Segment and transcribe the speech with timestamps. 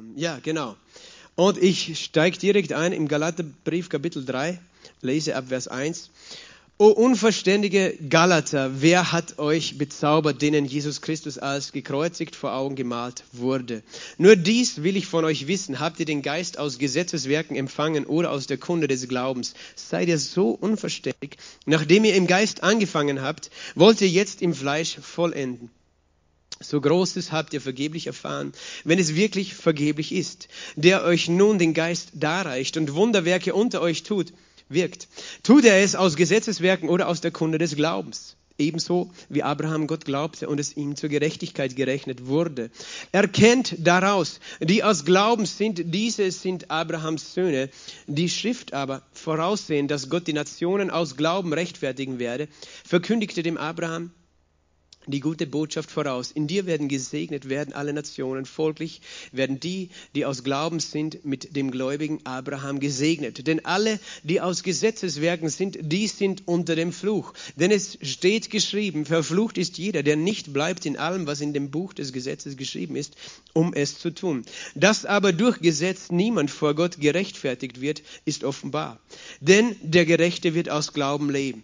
[0.00, 0.76] Ähm, ja, genau.
[1.36, 4.58] Und ich steige direkt ein im Galaterbrief Kapitel 3,
[5.00, 6.10] lese ab Vers 1.
[6.78, 13.24] O unverständige Galater, wer hat euch bezaubert, denen Jesus Christus als gekreuzigt vor Augen gemalt
[13.32, 13.82] wurde?
[14.16, 15.78] Nur dies will ich von euch wissen.
[15.78, 19.52] Habt ihr den Geist aus Gesetzeswerken empfangen oder aus der Kunde des Glaubens?
[19.76, 21.36] Seid ihr so unverständig?
[21.66, 25.70] Nachdem ihr im Geist angefangen habt, wollt ihr jetzt im Fleisch vollenden.
[26.62, 28.52] So Großes habt ihr vergeblich erfahren,
[28.84, 34.02] wenn es wirklich vergeblich ist, der euch nun den Geist darreicht und Wunderwerke unter euch
[34.02, 34.32] tut
[34.68, 35.08] wirkt.
[35.42, 38.36] Tut er es aus Gesetzeswerken oder aus der Kunde des Glaubens?
[38.58, 42.70] Ebenso wie Abraham Gott glaubte und es ihm zur Gerechtigkeit gerechnet wurde.
[43.10, 47.70] Erkennt daraus, die aus Glauben sind, diese sind Abrahams Söhne.
[48.06, 52.48] Die Schrift aber, voraussehen, dass Gott die Nationen aus Glauben rechtfertigen werde,
[52.84, 54.10] verkündigte dem Abraham,
[55.10, 56.30] die gute Botschaft voraus.
[56.30, 58.46] In dir werden gesegnet werden alle Nationen.
[58.46, 59.00] Folglich
[59.32, 63.46] werden die, die aus Glauben sind, mit dem gläubigen Abraham gesegnet.
[63.46, 67.34] Denn alle, die aus Gesetzeswerken sind, die sind unter dem Fluch.
[67.56, 71.70] Denn es steht geschrieben, verflucht ist jeder, der nicht bleibt in allem, was in dem
[71.70, 73.16] Buch des Gesetzes geschrieben ist,
[73.52, 74.44] um es zu tun.
[74.74, 79.00] Dass aber durch Gesetz niemand vor Gott gerechtfertigt wird, ist offenbar.
[79.40, 81.62] Denn der Gerechte wird aus Glauben leben.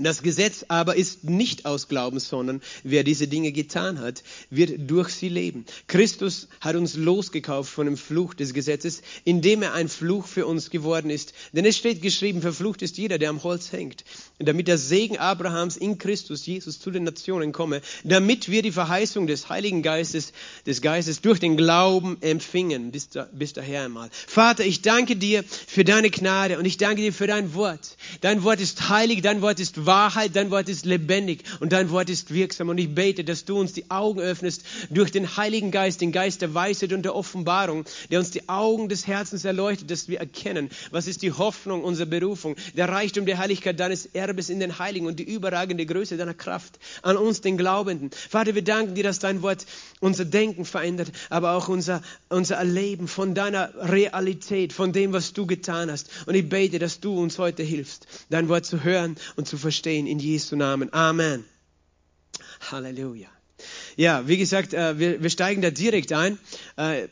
[0.00, 5.10] Das Gesetz aber ist nicht aus Glauben, sondern wer diese Dinge getan hat, wird durch
[5.10, 5.64] sie leben.
[5.86, 10.70] Christus hat uns losgekauft von dem Fluch des Gesetzes, indem er ein Fluch für uns
[10.70, 11.32] geworden ist.
[11.52, 14.04] Denn es steht geschrieben, verflucht ist jeder, der am Holz hängt.
[14.38, 19.26] Damit der Segen Abrahams in Christus, Jesus, zu den Nationen komme, damit wir die Verheißung
[19.26, 20.32] des Heiligen Geistes,
[20.66, 24.10] des Geistes durch den Glauben empfingen, bis, da, bis daher einmal.
[24.12, 27.96] Vater, ich danke dir für deine Gnade und ich danke dir für dein Wort.
[28.20, 32.10] Dein Wort ist heilig, dein Wort ist Wahrheit, dein Wort ist lebendig und dein Wort
[32.10, 32.68] ist wirksam.
[32.68, 36.42] Und ich bete, dass du uns die Augen öffnest durch den Heiligen Geist, den Geist
[36.42, 40.68] der Weisheit und der Offenbarung, der uns die Augen des Herzens erleuchtet, dass wir erkennen,
[40.90, 45.06] was ist die Hoffnung unserer Berufung, der Reichtum der Heiligkeit deines Erbes in den Heiligen
[45.06, 48.10] und die überragende Größe deiner Kraft an uns, den Glaubenden.
[48.10, 49.64] Vater, wir danken dir, dass dein Wort
[50.00, 55.46] unser Denken verändert, aber auch unser, unser Erleben von deiner Realität, von dem, was du
[55.46, 56.10] getan hast.
[56.26, 59.77] Und ich bete, dass du uns heute hilfst, dein Wort zu hören und zu verstehen
[59.78, 60.92] verstehen in Jesu Namen.
[60.92, 61.44] Amen.
[62.72, 63.28] Halleluja.
[63.96, 66.36] Ja, wie gesagt, äh, wir, wir steigen da direkt ein.
[66.76, 67.06] Äh,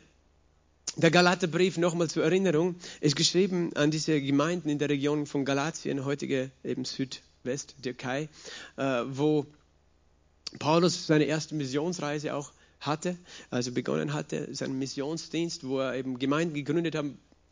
[0.96, 6.04] der Galaterbrief, nochmal zur Erinnerung, ist geschrieben an diese Gemeinden in der Region von Galatien,
[6.04, 8.28] heutige eben Südwest-Türkei,
[8.76, 9.46] äh, wo
[10.58, 12.50] Paulus seine erste Missionsreise auch
[12.80, 13.16] hatte,
[13.50, 16.96] also begonnen hatte, seinen Missionsdienst, wo er eben Gemeinden gegründet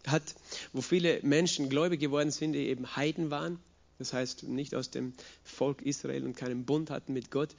[0.09, 0.35] hat,
[0.73, 3.61] wo viele Menschen gläubig geworden sind, die eben Heiden waren
[3.99, 5.13] das heißt nicht aus dem
[5.43, 7.51] Volk Israel und keinen Bund hatten mit Gott.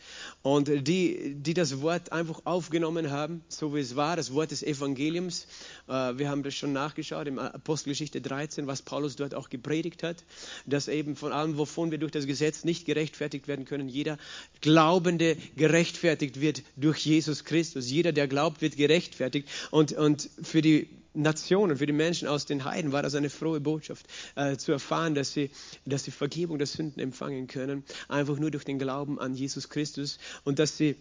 [0.41, 4.61] Und die, die das Wort einfach aufgenommen haben, so wie es war, das Wort des
[4.63, 5.47] Evangeliums.
[5.87, 10.23] Äh, wir haben das schon nachgeschaut im Apostelgeschichte 13, was Paulus dort auch gepredigt hat,
[10.65, 14.17] dass eben von allem, wovon wir durch das Gesetz nicht gerechtfertigt werden können, jeder
[14.61, 17.89] Glaubende gerechtfertigt wird durch Jesus Christus.
[17.89, 19.47] Jeder, der glaubt, wird gerechtfertigt.
[19.71, 23.59] Und, und für die Nationen, für die Menschen aus den Heiden war das eine frohe
[23.59, 25.49] Botschaft, äh, zu erfahren, dass sie,
[25.85, 30.19] dass sie Vergebung der Sünden empfangen können, einfach nur durch den Glauben an Jesus Christus
[30.43, 30.95] und dass sie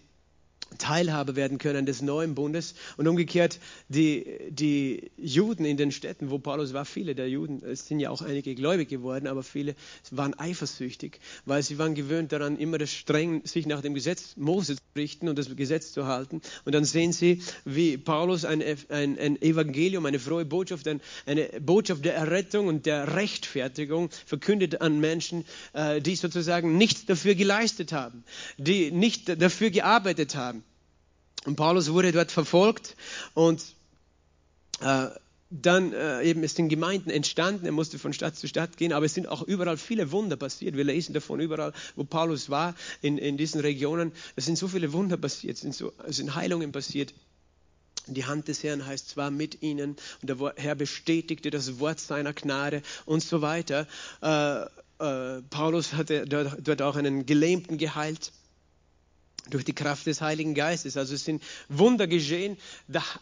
[0.78, 3.58] Teilhabe werden können des neuen Bundes und umgekehrt
[3.88, 8.10] die, die Juden in den Städten, wo Paulus war, viele der Juden, es sind ja
[8.10, 9.74] auch einige gläubig geworden, aber viele
[10.10, 14.76] waren eifersüchtig, weil sie waren gewöhnt daran, immer das streng sich nach dem Gesetz Mose
[14.76, 16.40] zu richten und das Gesetz zu halten.
[16.64, 21.48] Und dann sehen sie, wie Paulus ein, ein, ein Evangelium, eine frohe Botschaft, ein, eine
[21.60, 27.92] Botschaft der Errettung und der Rechtfertigung verkündet an Menschen, äh, die sozusagen nichts dafür geleistet
[27.92, 28.24] haben,
[28.58, 30.63] die nicht dafür gearbeitet haben.
[31.44, 32.96] Und Paulus wurde dort verfolgt
[33.34, 33.62] und
[34.80, 35.08] äh,
[35.50, 39.06] dann äh, eben ist in Gemeinden entstanden, er musste von Stadt zu Stadt gehen, aber
[39.06, 40.76] es sind auch überall viele Wunder passiert.
[40.76, 44.12] Wir lesen davon überall, wo Paulus war, in, in diesen Regionen.
[44.36, 47.14] Es sind so viele Wunder passiert, es sind, so, es sind Heilungen passiert.
[48.06, 52.32] Die Hand des Herrn heißt zwar mit ihnen und der Herr bestätigte das Wort seiner
[52.32, 53.86] Gnade und so weiter.
[54.22, 54.62] Äh,
[54.98, 58.32] äh, Paulus hatte dort, dort auch einen Gelähmten geheilt
[59.50, 60.96] durch die Kraft des Heiligen Geistes.
[60.96, 62.56] Also es sind Wunder geschehen.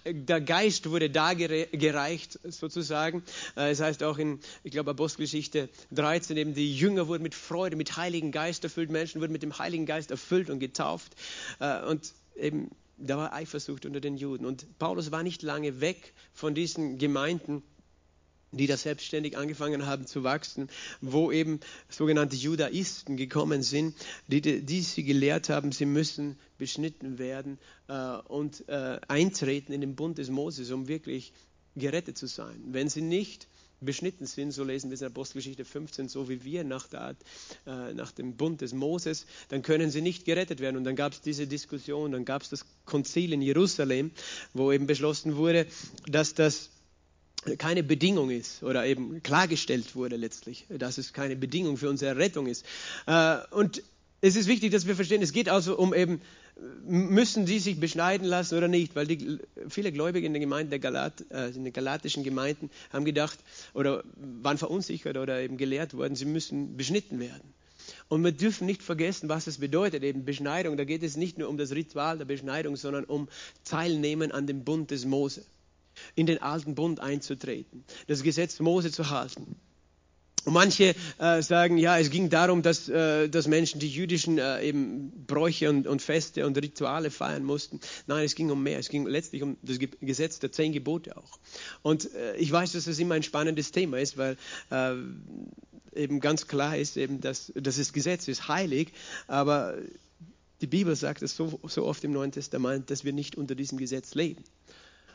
[0.05, 3.23] Der Geist wurde da gereicht, sozusagen.
[3.57, 7.77] Äh, es heißt auch in, ich glaube, Apostelgeschichte 13, eben die Jünger wurden mit Freude,
[7.77, 8.91] mit Heiligen Geist erfüllt.
[8.91, 11.13] Menschen wurden mit dem Heiligen Geist erfüllt und getauft.
[11.59, 14.45] Äh, und eben, da war Eifersucht unter den Juden.
[14.47, 17.63] Und Paulus war nicht lange weg von diesen Gemeinden
[18.53, 20.69] die da selbstständig angefangen haben zu wachsen,
[21.01, 23.95] wo eben sogenannte Judaisten gekommen sind,
[24.29, 27.59] die, die sie gelehrt haben, sie müssen beschnitten werden
[27.89, 31.33] äh, und äh, eintreten in den Bund des Moses, um wirklich
[31.75, 32.63] gerettet zu sein.
[32.67, 33.49] Wenn sie nicht
[33.81, 37.17] beschnitten sind, so lesen wir es in Apostelgeschichte 15, so wie wir nach, der Art,
[37.67, 40.77] äh, nach dem Bund des Moses, dann können sie nicht gerettet werden.
[40.77, 44.13] Und dann gab es diese Diskussion, dann gab es das Konzil in Jerusalem,
[44.55, 45.67] wo eben beschlossen wurde,
[46.07, 46.71] dass das
[47.59, 52.47] keine Bedingung ist oder eben klargestellt wurde letztlich, dass es keine Bedingung für unsere Rettung
[52.47, 52.65] ist.
[53.07, 53.83] Äh, und
[54.21, 56.21] es ist wichtig, dass wir verstehen, es geht also um eben,
[56.87, 60.79] müssen sie sich beschneiden lassen oder nicht, weil die, viele Gläubige in den Gemeinden der
[60.79, 63.39] Galat, äh, in den galatischen Gemeinden haben gedacht
[63.75, 64.05] oder
[64.43, 67.53] waren verunsichert oder eben gelehrt worden, sie müssen beschnitten werden.
[68.09, 70.77] Und wir dürfen nicht vergessen, was es bedeutet, eben Beschneidung.
[70.77, 73.29] Da geht es nicht nur um das Ritual der Beschneidung, sondern um
[73.65, 75.45] Teilnehmen an dem Bund des Mose
[76.15, 79.57] in den alten Bund einzutreten, das Gesetz Mose zu halten.
[80.45, 84.63] Und manche äh, sagen, ja, es ging darum, dass, äh, dass Menschen die jüdischen äh,
[84.63, 87.79] eben Bräuche und, und, Feste und Rituale feiern mussten.
[88.09, 88.81] Nein, es ging um mehr.
[88.81, 91.39] Es ging letztlich um das Gesetz der zehn Gebote auch.
[91.83, 94.37] Und äh, ich weiß, dass das immer ein spannendes Thema ist, weil
[94.71, 94.95] äh,
[95.95, 98.93] eben ganz klar ist, eben, dass, dass das Gesetz ist heilig,
[99.29, 99.77] aber
[100.61, 103.79] die Bibel sagt es so, so oft im Neuen Testament, dass wir nicht unter diesem
[103.79, 104.45] Gesetz leben.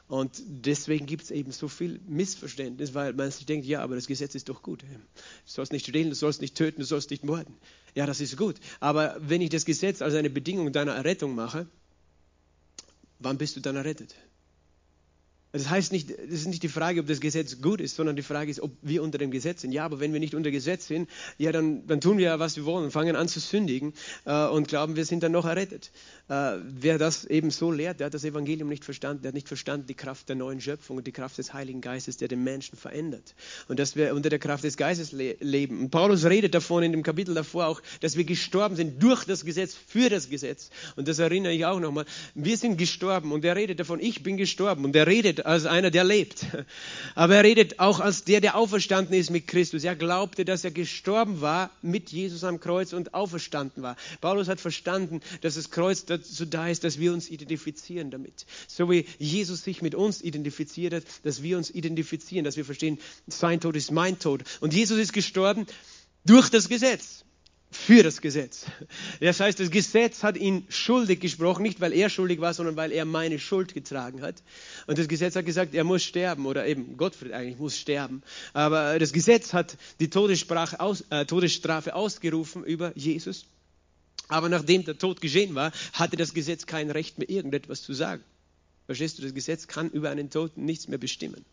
[0.07, 4.07] Und deswegen gibt es eben so viel Missverständnis, weil man sich denkt, ja, aber das
[4.07, 4.83] Gesetz ist doch gut.
[4.83, 4.88] Du
[5.45, 7.54] sollst nicht stehlen, du sollst nicht töten, du sollst nicht morden.
[7.94, 8.56] Ja, das ist gut.
[8.80, 11.68] Aber wenn ich das Gesetz als eine Bedingung deiner Errettung mache,
[13.19, 14.15] wann bist du dann errettet?
[15.57, 18.21] Das heißt nicht, das ist nicht die Frage, ob das Gesetz gut ist, sondern die
[18.21, 19.71] Frage ist, ob wir unter dem Gesetz sind.
[19.71, 22.56] Ja, aber wenn wir nicht unter Gesetz sind, ja, dann, dann tun wir ja, was
[22.57, 23.94] wir wollen fangen an zu sündigen
[24.25, 25.92] äh, und glauben, wir sind dann noch errettet.
[26.30, 29.24] Äh, wer das eben so lehrt, der hat das Evangelium nicht verstanden.
[29.24, 32.18] Der hat nicht verstanden die Kraft der neuen Schöpfung und die Kraft des Heiligen Geistes,
[32.18, 33.33] der den Menschen verändert.
[33.68, 35.80] Und dass wir unter der Kraft des Geistes le leben.
[35.80, 39.45] Und Paulus redet davon in dem Kapitel davor auch, dass wir gestorben sind durch das
[39.45, 40.69] Gesetz, für das Gesetz.
[40.95, 42.06] Und das erinnere ich auch nochmal.
[42.36, 44.86] Wir sind gestorben und er redet davon, ich bin gestorben.
[44.86, 46.46] Und er redet als einer, der lebt.
[47.16, 49.84] Aber er redet auch als der, der auferstanden ist mit Christus.
[49.84, 53.96] Er glaubte, dass er gestorben war mit Jesus am Kreuz und auferstanden war.
[54.22, 58.46] Paulus hat verstanden, dass das Kreuz dazu da ist, dass wir uns identifizieren damit.
[58.68, 63.00] So wie Jesus sich mit uns identifiziert hat, dass wir uns identifizieren, dass wir verstehen,
[63.28, 64.44] sein Tod ist mein Tod.
[64.60, 65.66] Und Jesus ist gestorben
[66.26, 67.24] durch das Gesetz
[67.69, 68.66] für das Gesetz.
[69.19, 72.92] Das heißt, das Gesetz hat ihn schuldig gesprochen, nicht weil er schuldig war, sondern weil
[72.92, 74.36] er meine Schuld getragen hat.
[74.88, 78.24] Und das Gesetz hat gesagt, er muss sterben oder eben Gottfried eigentlich muss sterben.
[78.54, 83.46] Aber das Gesetz hat die Todesstrafe, aus, äh, Todesstrafe ausgerufen über Jesus.
[84.30, 88.24] Aber nachdem der Tod geschehen war, hatte das Gesetz kein Recht mehr, irgendetwas zu sagen.
[88.86, 91.46] Verstehst du, das Gesetz kann über einen Toten nichts mehr bestimmen.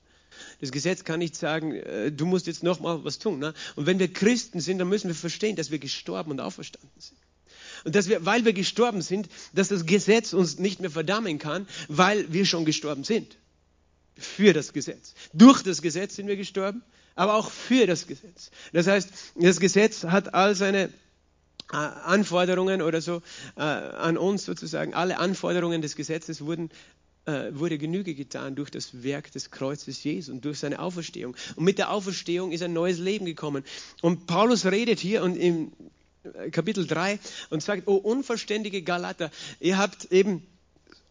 [0.60, 3.38] Das Gesetz kann nicht sagen, äh, du musst jetzt nochmal was tun.
[3.38, 3.54] Ne?
[3.76, 7.18] Und wenn wir Christen sind, dann müssen wir verstehen, dass wir gestorben und auferstanden sind.
[7.84, 11.66] Und dass wir, weil wir gestorben sind, dass das Gesetz uns nicht mehr verdammen kann,
[11.88, 13.36] weil wir schon gestorben sind.
[14.16, 15.14] Für das Gesetz.
[15.32, 16.82] Durch das Gesetz sind wir gestorben,
[17.14, 18.50] aber auch für das Gesetz.
[18.72, 20.90] Das heißt, das Gesetz hat all seine
[21.72, 23.22] äh, Anforderungen oder so
[23.56, 26.70] äh, an uns sozusagen, alle Anforderungen des Gesetzes wurden
[27.26, 31.36] äh, wurde Genüge getan durch das Werk des Kreuzes Jesu und durch seine Auferstehung.
[31.56, 33.64] Und mit der Auferstehung ist ein neues Leben gekommen.
[34.02, 35.72] Und Paulus redet hier und im
[36.52, 37.18] Kapitel 3
[37.50, 39.30] und sagt, oh unverständige Galater,
[39.60, 40.46] ihr habt eben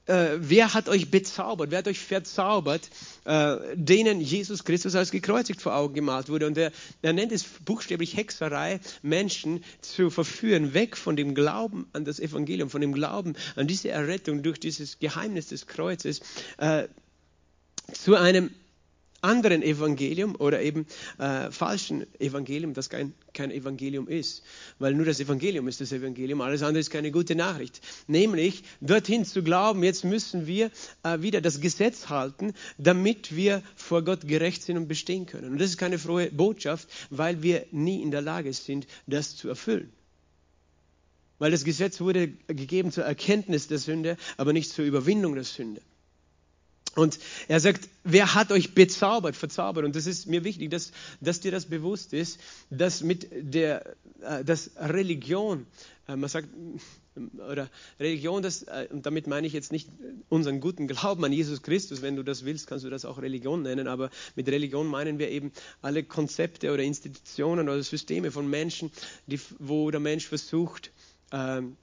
[0.05, 2.89] äh, wer hat euch bezaubert, wer hat euch verzaubert,
[3.25, 6.48] äh, denen Jesus Christus als gekreuzigt vor Augen gemalt wurde.
[6.48, 12.05] Und er, er nennt es buchstäblich Hexerei, Menschen zu verführen, weg von dem Glauben an
[12.05, 16.22] das Evangelium, von dem Glauben an diese Errettung durch dieses Geheimnis des Kreuzes,
[16.57, 16.88] äh,
[17.93, 18.50] zu einem
[19.24, 20.86] anderen Evangelium oder eben
[21.18, 24.44] äh, falschen Evangelium, das kein, kein Evangelium ist.
[24.80, 27.82] Weil nur das Evangelium ist das Evangelium, alles andere ist keine gute Nachricht.
[28.08, 30.72] Nämlich dorthin zu glauben, jetzt müssen wir
[31.03, 35.53] äh, wieder das Gesetz halten, damit wir vor Gott gerecht sind und bestehen können.
[35.53, 39.48] Und das ist keine frohe Botschaft, weil wir nie in der Lage sind, das zu
[39.48, 39.92] erfüllen.
[41.39, 45.82] Weil das Gesetz wurde gegeben zur Erkenntnis der Sünde, aber nicht zur Überwindung der Sünde.
[46.95, 49.83] Und er sagt, wer hat euch bezaubert, verzaubert?
[49.83, 54.43] Und das ist mir wichtig, dass, dass dir das bewusst ist, dass mit der, äh,
[54.43, 55.65] dass Religion,
[56.07, 56.50] äh, man sagt,
[57.50, 57.69] oder
[58.00, 59.89] Religion, das, äh, und damit meine ich jetzt nicht
[60.29, 63.63] unseren guten Glauben an Jesus Christus, wenn du das willst, kannst du das auch Religion
[63.63, 68.91] nennen, aber mit Religion meinen wir eben alle Konzepte oder Institutionen oder Systeme von Menschen,
[69.25, 70.91] die, wo der Mensch versucht,
[71.31, 71.75] ähm,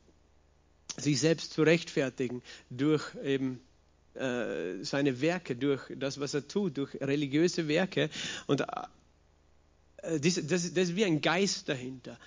[0.97, 3.61] sich selbst zu rechtfertigen durch eben
[4.14, 8.11] äh, seine Werke, durch das, was er tut, durch religiöse Werke.
[8.47, 12.19] Und äh, das, das, das ist wie ein Geist dahinter,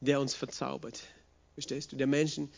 [0.00, 1.02] der uns verzaubert.
[1.54, 1.96] Verstehst du?
[1.96, 2.50] Der Menschen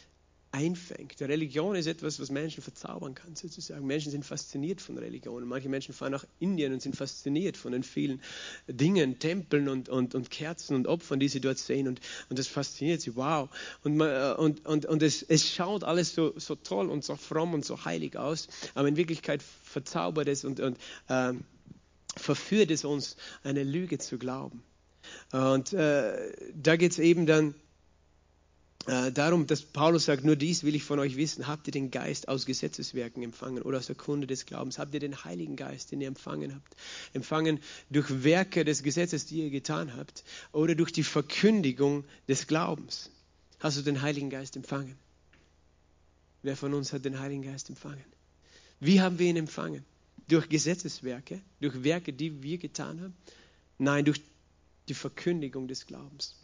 [0.54, 1.20] einfängt.
[1.20, 3.84] Religion ist etwas, was Menschen verzaubern kann, sozusagen.
[3.86, 5.46] Menschen sind fasziniert von Religion.
[5.48, 8.22] Manche Menschen fahren nach Indien und sind fasziniert von den vielen
[8.68, 11.88] Dingen, Tempeln und, und, und Kerzen und Opfern, die sie dort sehen.
[11.88, 13.16] Und, und das fasziniert sie.
[13.16, 13.50] Wow.
[13.82, 17.52] Und, äh, und, und, und es, es schaut alles so, so toll und so fromm
[17.52, 18.46] und so heilig aus.
[18.74, 21.32] Aber in Wirklichkeit verzaubert es und, und äh,
[22.16, 24.62] verführt es uns, eine Lüge zu glauben.
[25.32, 27.56] Und äh, da geht es eben dann
[28.86, 31.90] äh, darum, dass Paulus sagt, nur dies will ich von euch wissen, habt ihr den
[31.90, 34.78] Geist aus Gesetzeswerken empfangen oder aus der Kunde des Glaubens?
[34.78, 36.76] Habt ihr den Heiligen Geist, den ihr empfangen habt?
[37.14, 43.10] Empfangen durch Werke des Gesetzes, die ihr getan habt oder durch die Verkündigung des Glaubens?
[43.60, 44.96] Hast du den Heiligen Geist empfangen?
[46.42, 48.04] Wer von uns hat den Heiligen Geist empfangen?
[48.80, 49.84] Wie haben wir ihn empfangen?
[50.28, 53.14] Durch Gesetzeswerke, durch Werke, die wir getan haben?
[53.78, 54.20] Nein, durch
[54.88, 56.36] die Verkündigung des Glaubens.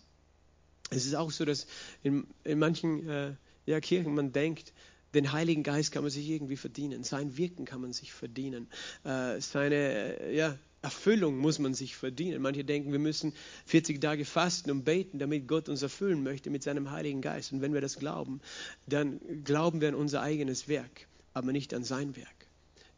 [0.90, 1.66] Es ist auch so, dass
[2.02, 3.34] in, in manchen äh,
[3.66, 4.72] ja, Kirchen man denkt,
[5.14, 8.68] den Heiligen Geist kann man sich irgendwie verdienen, sein Wirken kann man sich verdienen,
[9.04, 12.40] äh, seine äh, ja, Erfüllung muss man sich verdienen.
[12.40, 13.34] Manche denken, wir müssen
[13.66, 17.52] 40 Tage fasten und beten, damit Gott uns erfüllen möchte mit seinem Heiligen Geist.
[17.52, 18.40] Und wenn wir das glauben,
[18.86, 22.39] dann glauben wir an unser eigenes Werk, aber nicht an sein Werk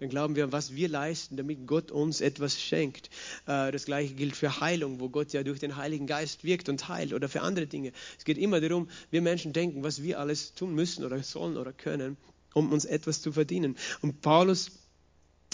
[0.02, 3.09] dann glauben wir was wir leisten, damit Gott uns etwas schenkt.
[3.47, 6.88] Äh, das gleiche gilt für Heilung, wo Gott ja durch den Heiligen Geist wirkt und
[6.88, 7.92] heilt oder für andere Dinge.
[8.18, 11.73] Es geht immer darum, wir Menschen denken, was wir alles tun müssen oder sollen oder
[11.73, 12.16] können,
[12.52, 13.76] um uns etwas zu verdienen.
[14.00, 14.73] Und Paulus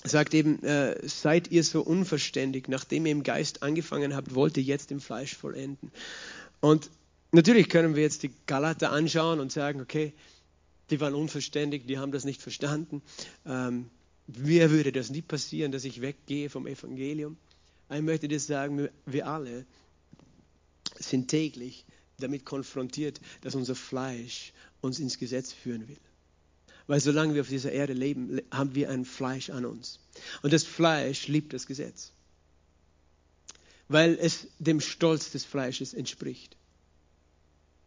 [0.02, 4.62] sagt eben, äh, seid ihr so unverständig, nachdem ihr im Geist angefangen habt, wollt ihr
[4.62, 5.92] jetzt im Fleisch vollenden.
[6.60, 6.88] Und
[7.32, 10.14] natürlich können wir jetzt die Galater anschauen und sagen, okay,
[10.88, 13.02] die waren unverständig, die haben das nicht verstanden.
[13.44, 13.90] Ähm,
[14.36, 17.36] mir würde das nie passieren, dass ich weggehe vom Evangelium.
[17.90, 19.64] Ich möchte dir sagen, wir alle
[20.98, 21.86] sind täglich
[22.18, 25.98] damit konfrontiert, dass unser Fleisch uns ins Gesetz führen will.
[26.86, 30.00] Weil solange wir auf dieser Erde leben, haben wir ein Fleisch an uns.
[30.42, 32.12] Und das Fleisch liebt das Gesetz.
[33.88, 36.56] Weil es dem Stolz des Fleisches entspricht.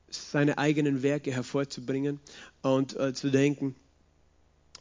[0.10, 2.19] Seine eigenen Werke hervorzubringen
[2.62, 3.75] und äh, zu denken,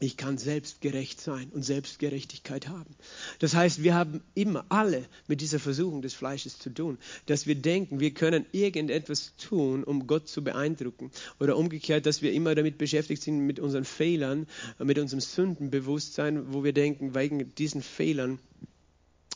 [0.02, 2.96] ich kann selbst gerecht sein und Selbstgerechtigkeit haben.
[3.38, 7.54] Das heißt, wir haben immer alle mit dieser Versuchung des Fleisches zu tun, dass wir
[7.54, 11.10] denken, wir können irgendetwas tun, um Gott zu beeindrucken.
[11.38, 14.46] Oder umgekehrt, dass wir immer damit beschäftigt sind, mit unseren Fehlern,
[14.78, 18.38] mit unserem Sündenbewusstsein, wo wir denken, wegen diesen Fehlern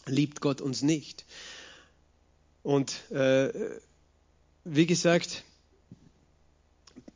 [0.06, 1.26] liebt Gott uns nicht.
[2.62, 3.52] Und äh,
[4.64, 5.44] wie gesagt,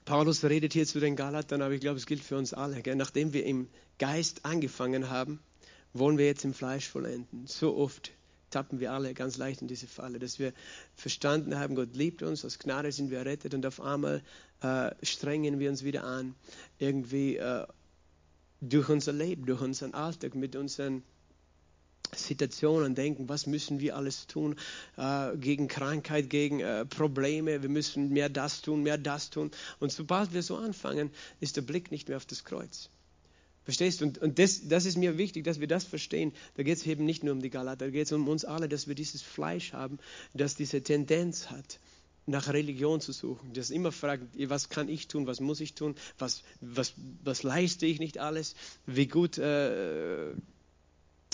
[0.09, 2.81] Paulus redet hier zu den Galatern, aber ich glaube, es gilt für uns alle.
[2.81, 2.97] Gell?
[2.97, 5.39] Nachdem wir im Geist angefangen haben,
[5.93, 7.47] wollen wir jetzt im Fleisch vollenden.
[7.47, 8.13] So oft
[8.49, 10.55] tappen wir alle ganz leicht in diese Falle, dass wir
[10.95, 14.23] verstanden haben, Gott liebt uns, aus Gnade sind wir errettet und auf einmal
[14.63, 16.35] äh, strengen wir uns wieder an,
[16.79, 17.67] irgendwie äh,
[18.63, 21.03] durch unser Leben, durch unseren Alltag, mit unseren
[22.15, 24.57] Situationen denken, was müssen wir alles tun
[24.97, 29.51] äh, gegen Krankheit, gegen äh, Probleme, wir müssen mehr das tun, mehr das tun.
[29.81, 31.11] Und sobald wir so anfangen,
[31.41, 32.91] ist der Blick nicht mehr auf das Kreuz.
[33.65, 34.07] Verstehst du?
[34.07, 36.33] Und, und das, das ist mir wichtig, dass wir das verstehen.
[36.57, 38.69] Da geht es eben nicht nur um die Galater, da geht es um uns alle,
[38.69, 39.99] dass wir dieses Fleisch haben,
[40.33, 41.79] das diese Tendenz hat,
[42.25, 45.97] nach Religion zu suchen, das immer fragt, was kann ich tun, was muss ich tun,
[46.19, 48.55] was, was, was leiste ich nicht alles,
[48.87, 50.33] wie gut äh,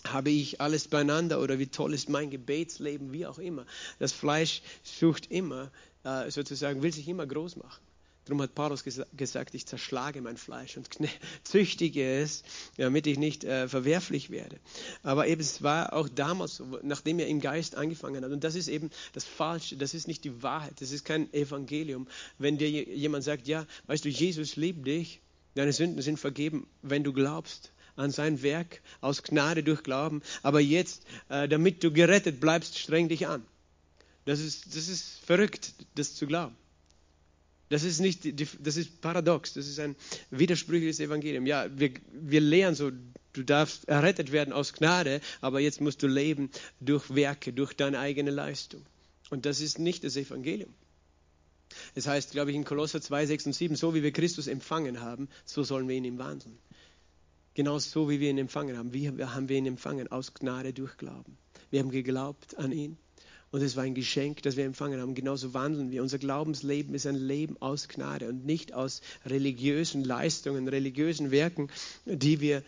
[0.06, 3.66] habe ich alles beieinander oder wie toll ist mein Gebetsleben, wie auch immer.
[3.98, 5.70] Das Fleisch sucht immer,
[6.04, 7.82] äh, sozusagen, will sich immer groß machen.
[8.24, 10.88] Darum hat Paulus gesagt, ich zerschlage mein Fleisch und
[11.44, 12.42] züchtige es,
[12.78, 14.58] damit ich nicht äh, verwerflich werde.
[15.02, 18.32] Aber eben es war auch damals nachdem er im Geist angefangen hat.
[18.32, 22.08] Und das ist eben das Falsche, das ist nicht die Wahrheit, das ist kein Evangelium.
[22.38, 25.20] Wenn dir jemand sagt, ja, weißt du, Jesus liebt dich,
[25.54, 30.22] deine Sünden sind vergeben, wenn du glaubst an sein Werk aus Gnade durch Glauben.
[30.42, 33.44] Aber jetzt, äh, damit du gerettet bleibst, streng dich an.
[34.24, 36.56] Das ist, das ist verrückt, das zu glauben.
[37.70, 39.96] Das ist nicht, das ist paradox, das ist ein
[40.30, 41.46] widersprüchliches Evangelium.
[41.46, 42.92] Ja, wir, wir lehren so,
[43.32, 47.98] du darfst errettet werden aus Gnade, aber jetzt musst du leben durch Werke, durch deine
[47.98, 48.84] eigene Leistung.
[49.30, 50.72] Und das ist nicht das Evangelium.
[51.94, 55.00] Es heißt, glaube ich, in Kolosser 2, 6 und 7, so wie wir Christus empfangen
[55.00, 56.58] haben, so sollen wir in ihm wandeln.
[57.54, 58.92] Genau so, wie wir ihn empfangen haben.
[58.92, 60.08] Wie haben wir ihn empfangen?
[60.08, 61.38] Aus Gnade durch Glauben.
[61.70, 62.98] Wir haben geglaubt an ihn.
[63.52, 65.14] Und es war ein Geschenk, das wir empfangen haben.
[65.14, 66.02] Genauso wandeln wir.
[66.02, 71.70] Unser Glaubensleben ist ein Leben aus Gnade und nicht aus religiösen Leistungen, religiösen Werken,
[72.04, 72.64] die wir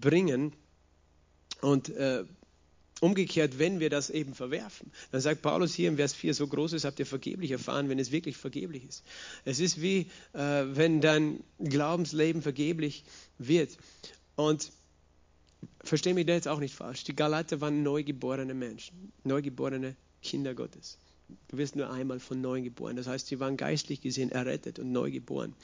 [0.00, 0.52] bringen.
[1.60, 2.22] Und äh,
[3.00, 6.84] umgekehrt, wenn wir das eben verwerfen, dann sagt Paulus hier im Vers 4, so Großes
[6.84, 9.02] habt ihr vergeblich erfahren, wenn es wirklich vergeblich ist.
[9.44, 13.04] Es ist wie, äh, wenn dein Glaubensleben vergeblich
[13.38, 13.76] wird.
[14.40, 14.72] Und
[15.84, 20.96] verstehe mich da jetzt auch nicht falsch, die Galater waren neugeborene Menschen, neugeborene Kinder Gottes.
[21.48, 22.96] Du wirst nur einmal von neu geboren.
[22.96, 25.54] Das heißt, sie waren geistlich gesehen errettet und neu geboren.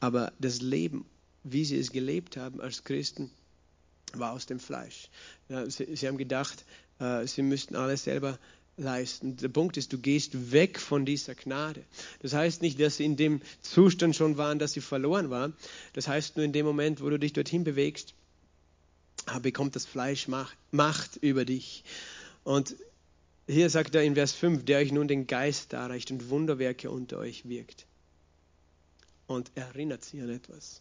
[0.00, 1.06] Aber das Leben,
[1.44, 3.30] wie sie es gelebt haben als Christen,
[4.14, 5.10] war aus dem Fleisch.
[5.48, 6.64] Ja, sie, sie, haben gedacht,
[6.98, 8.38] äh, sie müssten alles selber
[8.76, 9.36] leisten.
[9.36, 11.84] Der Punkt ist, du gehst weg von dieser Gnade.
[12.20, 15.54] Das heißt nicht, dass sie in dem Zustand schon waren, dass sie verloren waren.
[15.92, 18.14] Das heißt nur in dem Moment, wo du dich dorthin bewegst,
[19.40, 20.28] bekommt das Fleisch
[20.70, 21.84] Macht über dich.
[22.44, 22.76] Und
[23.46, 27.18] hier sagt er in Vers 5, der euch nun den Geist darreicht und Wunderwerke unter
[27.18, 27.86] euch wirkt.
[29.26, 30.80] Und erinnert sie an etwas.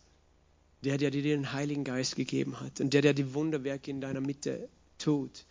[0.83, 4.19] Der, der dir den Heiligen Geist gegeben hat und der, der die Wunderwerke in deiner
[4.19, 5.45] Mitte tut.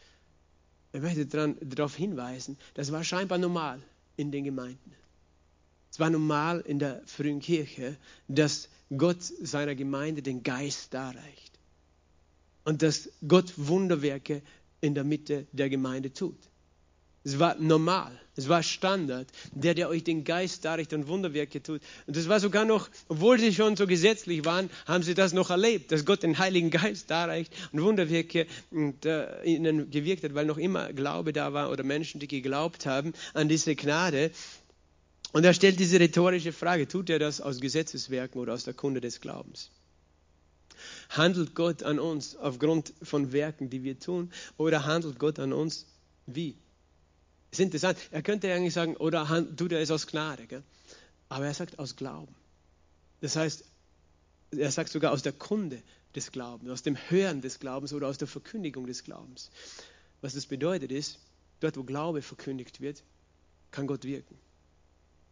[0.93, 3.83] Ich möchte darauf hinweisen, das war scheinbar normal
[4.17, 4.95] in den Gemeinden.
[5.91, 7.97] Es war normal in der frühen Kirche,
[8.29, 11.52] dass Gott seiner Gemeinde den Geist darreicht.
[12.65, 14.43] Und dass Gott Wunderwerke
[14.81, 16.39] in der Mitte der Gemeinde tut.
[17.25, 21.81] Es war normal, es war Standard, der, der euch den Geist darrichtet und Wunderwerke tut.
[22.09, 25.51] Und das war sogar noch, obwohl sie schon so gesetzlich waren, haben sie das noch
[25.51, 30.47] erlebt, dass Gott den Heiligen Geist darreicht und Wunderwerke und, äh, ihnen gewirkt hat, weil
[30.47, 34.33] noch immer Glaube da war oder Menschen, die geglaubt haben an diese Gnade.
[35.33, 39.01] Und er stellt diese rhetorische Frage, tut er das aus Gesetzeswerken oder aus der Kunde
[39.01, 39.71] des Glaubens?
[41.17, 45.87] Handelt Gott an uns aufgrund von Werken, die wir tun, oder handelt Gott an uns
[46.27, 46.57] wie?
[47.53, 47.99] ist interessant.
[48.11, 50.47] Er könnte eigentlich sagen, oder tut er es aus Gnade.
[50.47, 50.63] Gell?
[51.29, 52.35] Aber er sagt aus Glauben.
[53.21, 53.65] Das heißt,
[54.53, 55.83] er sagt sogar aus der Kunde
[56.15, 59.51] des Glaubens, aus dem Hören des Glaubens oder aus der Verkündigung des Glaubens.
[60.21, 61.19] Was das bedeutet ist,
[61.61, 63.03] dort wo Glaube verkündigt wird,
[63.71, 64.39] kann Gott wirken.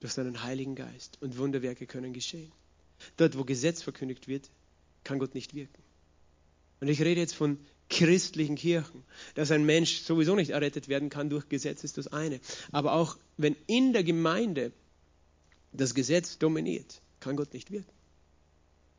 [0.01, 1.19] Durch seinen Heiligen Geist.
[1.21, 2.53] Und Wunderwerke können geschehen.
[3.17, 4.51] Dort wo Gesetz verkündigt wird,
[5.05, 5.83] kann Gott nicht wirken.
[6.81, 7.59] Und ich rede jetzt von
[7.91, 9.03] christlichen Kirchen.
[9.35, 12.41] Dass ein Mensch sowieso nicht errettet werden kann durch Gesetz, ist das eine.
[12.73, 14.73] Aber auch wenn in der Gemeinde
[15.73, 17.93] das Gesetz dominiert, kann Gott nicht wirken.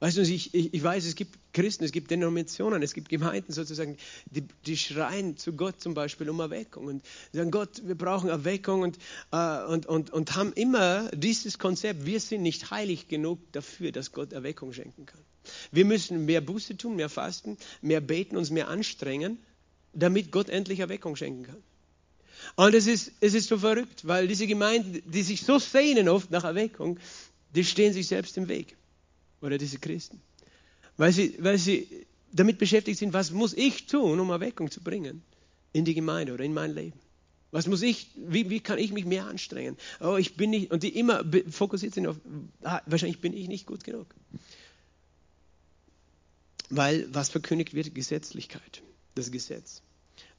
[0.01, 3.53] Weißt du, ich, ich, ich, weiß, es gibt Christen, es gibt Denominationen, es gibt Gemeinden
[3.53, 8.27] sozusagen, die, die schreien zu Gott zum Beispiel um Erweckung und sagen, Gott, wir brauchen
[8.27, 8.97] Erweckung und,
[9.31, 14.11] äh, und, und, und haben immer dieses Konzept, wir sind nicht heilig genug dafür, dass
[14.11, 15.21] Gott Erweckung schenken kann.
[15.71, 19.37] Wir müssen mehr Buße tun, mehr fasten, mehr beten, uns mehr anstrengen,
[19.93, 21.63] damit Gott endlich Erweckung schenken kann.
[22.55, 26.31] Und es ist, es ist so verrückt, weil diese Gemeinden, die sich so sehnen oft
[26.31, 26.99] nach Erweckung,
[27.53, 28.77] die stehen sich selbst im Weg.
[29.41, 30.21] Oder diese Christen.
[30.97, 31.87] Weil sie, weil sie
[32.31, 35.23] damit beschäftigt sind, was muss ich tun, um Erweckung zu bringen
[35.73, 36.99] in die Gemeinde oder in mein Leben.
[37.51, 39.77] Was muss ich, wie, wie kann ich mich mehr anstrengen?
[39.99, 42.15] Oh, ich bin nicht, und die immer fokussiert sind auf,
[42.63, 44.07] ah, wahrscheinlich bin ich nicht gut genug.
[46.69, 48.81] Weil was verkündigt wird, Gesetzlichkeit,
[49.15, 49.81] das Gesetz.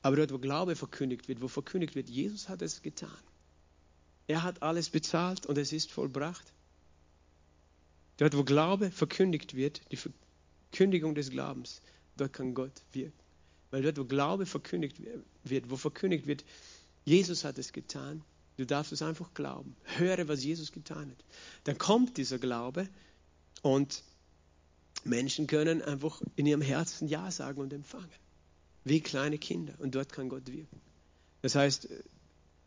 [0.00, 3.10] Aber dort, wo Glaube verkündigt wird, wo verkündigt wird, Jesus hat es getan.
[4.26, 6.52] Er hat alles bezahlt und es ist vollbracht.
[8.22, 11.82] Dort, wo Glaube verkündigt wird, die Verkündigung des Glaubens,
[12.16, 13.18] dort kann Gott wirken.
[13.72, 15.00] Weil dort, wo Glaube verkündigt
[15.42, 16.44] wird, wo verkündigt wird,
[17.04, 18.22] Jesus hat es getan,
[18.58, 19.74] du darfst es einfach glauben.
[19.96, 21.24] Höre, was Jesus getan hat.
[21.64, 22.88] Dann kommt dieser Glaube
[23.60, 24.04] und
[25.02, 28.06] Menschen können einfach in ihrem Herzen Ja sagen und empfangen.
[28.84, 29.74] Wie kleine Kinder.
[29.78, 30.80] Und dort kann Gott wirken.
[31.40, 31.88] Das heißt,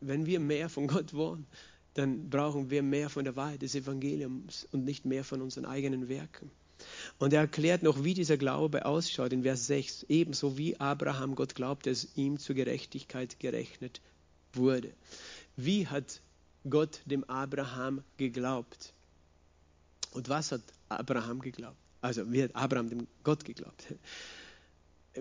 [0.02, 1.46] wenn wir mehr von Gott wollen,
[1.96, 6.08] dann brauchen wir mehr von der Wahrheit des Evangeliums und nicht mehr von unseren eigenen
[6.08, 6.50] Werken.
[7.18, 10.04] Und er erklärt noch, wie dieser Glaube ausschaut in Vers 6.
[10.10, 14.02] Ebenso wie Abraham Gott glaubte, es ihm zur Gerechtigkeit gerechnet
[14.52, 14.92] wurde.
[15.56, 16.20] Wie hat
[16.68, 18.92] Gott dem Abraham geglaubt?
[20.12, 21.78] Und was hat Abraham geglaubt?
[22.02, 23.94] Also wie hat Abraham dem Gott geglaubt?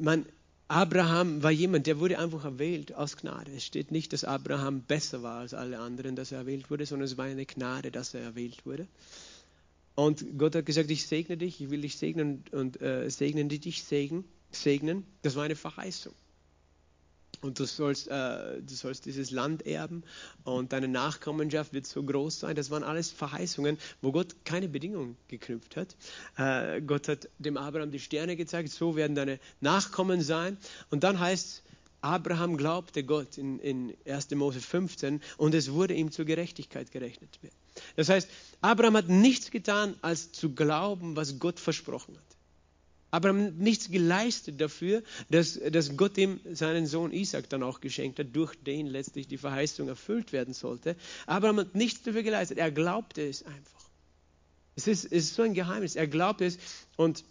[0.01, 0.25] Meine,
[0.67, 3.51] Abraham war jemand, der wurde einfach erwählt aus Gnade.
[3.55, 7.05] Es steht nicht, dass Abraham besser war als alle anderen, dass er erwählt wurde, sondern
[7.05, 8.87] es war eine Gnade, dass er erwählt wurde.
[9.93, 13.59] Und Gott hat gesagt, ich segne dich, ich will dich segnen und äh, segnen, die
[13.59, 14.25] dich segnen.
[14.51, 15.05] segnen.
[15.21, 16.13] Das war eine Verheißung
[17.45, 20.03] und du sollst, äh, du sollst dieses Land erben
[20.43, 22.55] und deine Nachkommenschaft wird so groß sein.
[22.55, 25.95] Das waren alles Verheißungen, wo Gott keine Bedingungen geknüpft hat.
[26.37, 30.57] Äh, Gott hat dem Abraham die Sterne gezeigt, so werden deine Nachkommen sein.
[30.89, 31.61] Und dann heißt
[32.01, 34.31] Abraham glaubte Gott in, in 1.
[34.31, 37.39] Mose 15 und es wurde ihm zur Gerechtigkeit gerechnet.
[37.95, 38.29] Das heißt,
[38.61, 42.34] Abraham hat nichts getan, als zu glauben, was Gott versprochen hat.
[43.15, 48.19] Abraham hat nichts geleistet dafür, dass, dass Gott ihm seinen Sohn Isaac dann auch geschenkt
[48.19, 50.97] hat, durch den letztlich die Verheißung erfüllt werden sollte.
[51.25, 52.57] Abraham hat nichts dafür geleistet.
[52.57, 53.89] Er glaubte es einfach.
[54.75, 55.95] Es ist, es ist so ein Geheimnis.
[55.95, 56.57] Er glaubte es
[56.97, 57.23] und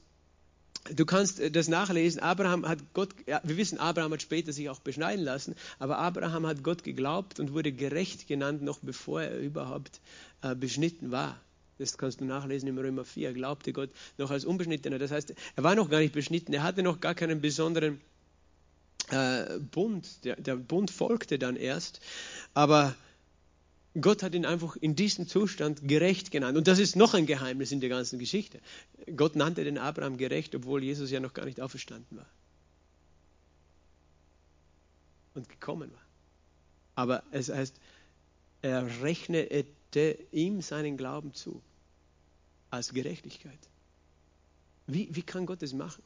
[0.93, 2.21] Du kannst das nachlesen.
[2.21, 6.47] Abraham hat Gott, ja, wir wissen, Abraham hat später sich auch beschneiden lassen, aber Abraham
[6.47, 10.03] hat Gott geglaubt und wurde gerecht genannt, noch bevor er überhaupt
[10.43, 11.41] äh, beschnitten war.
[11.79, 13.29] Das kannst du nachlesen im Römer 4.
[13.29, 14.99] Er glaubte Gott noch als Unbeschnittener.
[14.99, 16.53] Das heißt, er war noch gar nicht beschnitten.
[16.53, 18.01] Er hatte noch gar keinen besonderen
[19.11, 20.25] äh, Bund.
[20.25, 22.01] Der, der Bund folgte dann erst.
[22.55, 22.95] Aber
[24.01, 26.57] Gott hat ihn einfach in diesem Zustand gerecht genannt.
[26.57, 28.61] Und das ist noch ein Geheimnis in der ganzen Geschichte.
[29.17, 32.27] Gott nannte den Abraham gerecht, obwohl Jesus ja noch gar nicht auferstanden war.
[35.35, 36.03] Und gekommen war.
[36.97, 37.75] Aber es heißt,
[38.63, 39.67] er rechnete
[40.33, 41.61] ihm seinen Glauben zu.
[42.71, 43.59] Als Gerechtigkeit.
[44.87, 46.03] Wie, wie kann Gott das machen?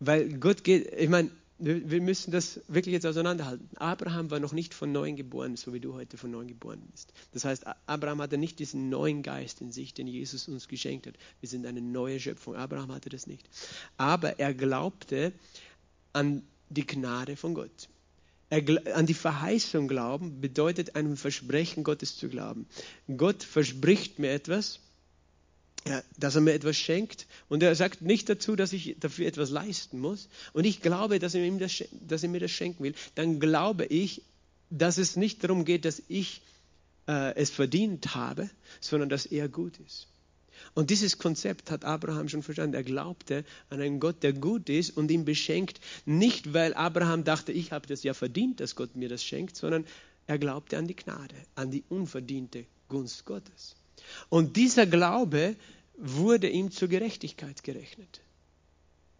[0.00, 1.30] Weil Gott geht, ich meine,
[1.62, 3.68] wir müssen das wirklich jetzt auseinanderhalten.
[3.76, 7.12] Abraham war noch nicht von neuem geboren, so wie du heute von neuem geboren bist.
[7.32, 11.14] Das heißt, Abraham hatte nicht diesen neuen Geist in sich, den Jesus uns geschenkt hat.
[11.40, 12.56] Wir sind eine neue Schöpfung.
[12.56, 13.46] Abraham hatte das nicht.
[13.98, 15.32] Aber er glaubte
[16.14, 17.90] an die Gnade von Gott.
[18.50, 22.66] An die Verheißung glauben bedeutet einem Versprechen Gottes zu glauben.
[23.16, 24.80] Gott verspricht mir etwas
[26.18, 27.26] dass er mir etwas schenkt.
[27.48, 30.28] Und er sagt nicht dazu, dass ich dafür etwas leisten muss.
[30.52, 32.94] Und ich glaube, dass er, das, dass er mir das schenken will.
[33.14, 34.22] Dann glaube ich,
[34.68, 36.42] dass es nicht darum geht, dass ich
[37.08, 40.06] äh, es verdient habe, sondern dass er gut ist.
[40.74, 42.74] Und dieses Konzept hat Abraham schon verstanden.
[42.74, 47.52] Er glaubte an einen Gott, der gut ist und ihn beschenkt, nicht weil Abraham dachte,
[47.52, 49.84] ich habe das ja verdient, dass Gott mir das schenkt, sondern
[50.26, 53.74] er glaubte an die Gnade, an die unverdiente Gunst Gottes.
[54.28, 55.56] Und dieser Glaube
[55.96, 58.20] wurde ihm zur Gerechtigkeit gerechnet.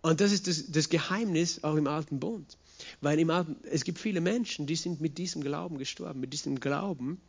[0.02, 2.56] Und das ist das, das Geheimnis auch im Alten Bund.
[3.00, 6.60] Weil im Alten, es gibt viele Menschen, die sind mit diesem Glauben gestorben, mit diesem
[6.60, 7.20] Glauben,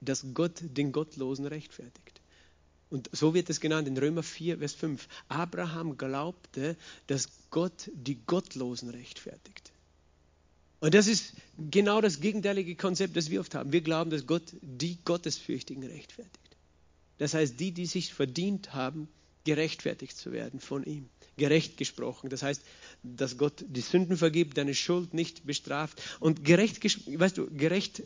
[0.00, 2.17] dass Gott den Gottlosen rechtfertigt.
[2.90, 5.08] Und so wird es genannt in Römer 4, Vers 5.
[5.28, 9.72] Abraham glaubte, dass Gott die Gottlosen rechtfertigt.
[10.80, 13.72] Und das ist genau das gegenteilige Konzept, das wir oft haben.
[13.72, 16.56] Wir glauben, dass Gott die Gottesfürchtigen rechtfertigt.
[17.18, 19.08] Das heißt, die, die sich verdient haben,
[19.44, 22.30] gerechtfertigt zu werden von ihm, gerecht gesprochen.
[22.30, 22.62] Das heißt,
[23.02, 26.00] dass Gott die Sünden vergibt, deine Schuld nicht bestraft.
[26.20, 28.02] Und gerecht, weißt du, gerecht,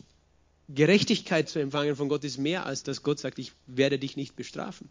[0.68, 4.36] Gerechtigkeit zu empfangen von Gott ist mehr, als dass Gott sagt, ich werde dich nicht
[4.36, 4.90] bestrafen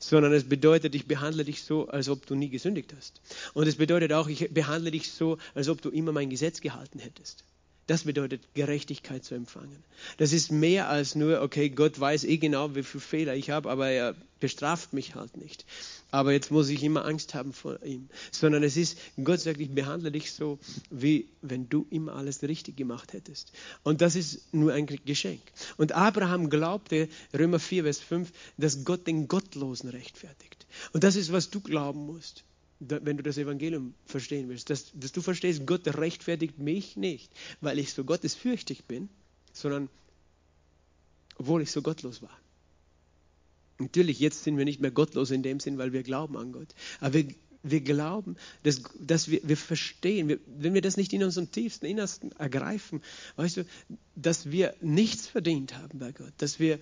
[0.00, 3.20] sondern es bedeutet, ich behandle dich so, als ob du nie gesündigt hast.
[3.52, 6.98] Und es bedeutet auch, ich behandle dich so, als ob du immer mein Gesetz gehalten
[6.98, 7.44] hättest.
[7.86, 9.82] Das bedeutet, Gerechtigkeit zu empfangen.
[10.16, 13.68] Das ist mehr als nur, okay, Gott weiß eh genau, wie viele Fehler ich habe,
[13.68, 15.64] aber er bestraft mich halt nicht.
[16.10, 18.08] Aber jetzt muss ich immer Angst haben vor ihm.
[18.32, 20.58] Sondern es ist, Gott sagt, ich behandle dich so,
[20.90, 23.52] wie wenn du immer alles richtig gemacht hättest.
[23.82, 25.42] Und das ist nur ein Geschenk.
[25.76, 30.66] Und Abraham glaubte, Römer 4, Vers 5, dass Gott den Gottlosen rechtfertigt.
[30.92, 32.44] Und das ist, was du glauben musst
[32.80, 37.78] wenn du das Evangelium verstehen willst, dass, dass du verstehst, Gott rechtfertigt mich nicht, weil
[37.78, 39.08] ich so gottesfürchtig bin,
[39.52, 39.88] sondern
[41.36, 42.36] obwohl ich so gottlos war.
[43.78, 46.68] Natürlich, jetzt sind wir nicht mehr gottlos in dem Sinn, weil wir glauben an Gott.
[47.00, 47.28] Aber wir,
[47.62, 51.86] wir glauben, dass, dass wir, wir verstehen, wir, wenn wir das nicht in unserem tiefsten
[51.86, 53.02] Innersten ergreifen,
[53.36, 53.66] weißt du,
[54.16, 56.78] dass wir nichts verdient haben bei Gott, dass wir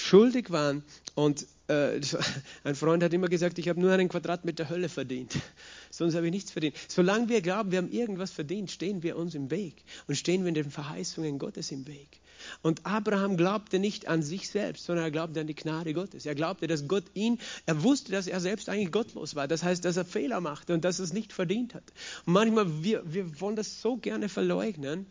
[0.00, 0.82] schuldig waren
[1.14, 2.00] und äh,
[2.64, 5.36] ein Freund hat immer gesagt, ich habe nur einen Quadratmeter Hölle verdient.
[5.90, 6.76] Sonst habe ich nichts verdient.
[6.88, 10.48] Solange wir glauben, wir haben irgendwas verdient, stehen wir uns im Weg und stehen wir
[10.48, 12.20] in den Verheißungen Gottes im Weg.
[12.62, 16.26] Und Abraham glaubte nicht an sich selbst, sondern er glaubte an die Gnade Gottes.
[16.26, 19.46] Er glaubte, dass Gott ihn, er wusste, dass er selbst eigentlich gottlos war.
[19.46, 21.84] Das heißt, dass er Fehler machte und dass er es nicht verdient hat.
[22.24, 25.06] Und manchmal, wir, wir wollen das so gerne verleugnen.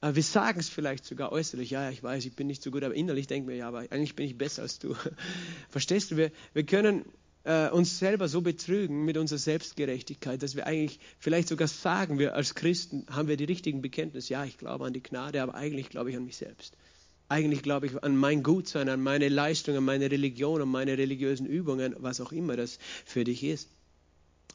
[0.00, 2.84] Aber wir sagen es vielleicht sogar äußerlich, ja, ich weiß, ich bin nicht so gut,
[2.84, 4.94] aber innerlich denken wir, ja, aber eigentlich bin ich besser als du.
[5.70, 6.16] Verstehst du?
[6.16, 7.04] Wir, wir können
[7.42, 12.34] äh, uns selber so betrügen mit unserer Selbstgerechtigkeit, dass wir eigentlich vielleicht sogar sagen, wir
[12.34, 15.88] als Christen haben wir die richtigen Bekenntnisse, ja, ich glaube an die Gnade, aber eigentlich
[15.88, 16.76] glaube ich an mich selbst.
[17.28, 21.46] Eigentlich glaube ich an mein Gutsein, an meine Leistung, an meine Religion, an meine religiösen
[21.46, 23.68] Übungen, was auch immer das für dich ist.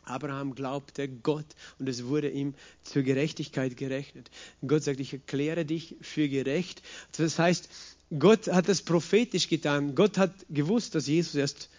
[0.06, 1.46] Abraham glaubte Gott
[1.80, 4.30] und es wurde ihm zur Gerechtigkeit gerechnet.
[4.66, 6.82] Gott sagt, ich erkläre dich für gerecht.
[7.18, 7.70] Das heißt,
[8.18, 9.96] Gott hat das prophetisch getan.
[9.96, 11.70] Gott hat gewusst, dass Jesus erst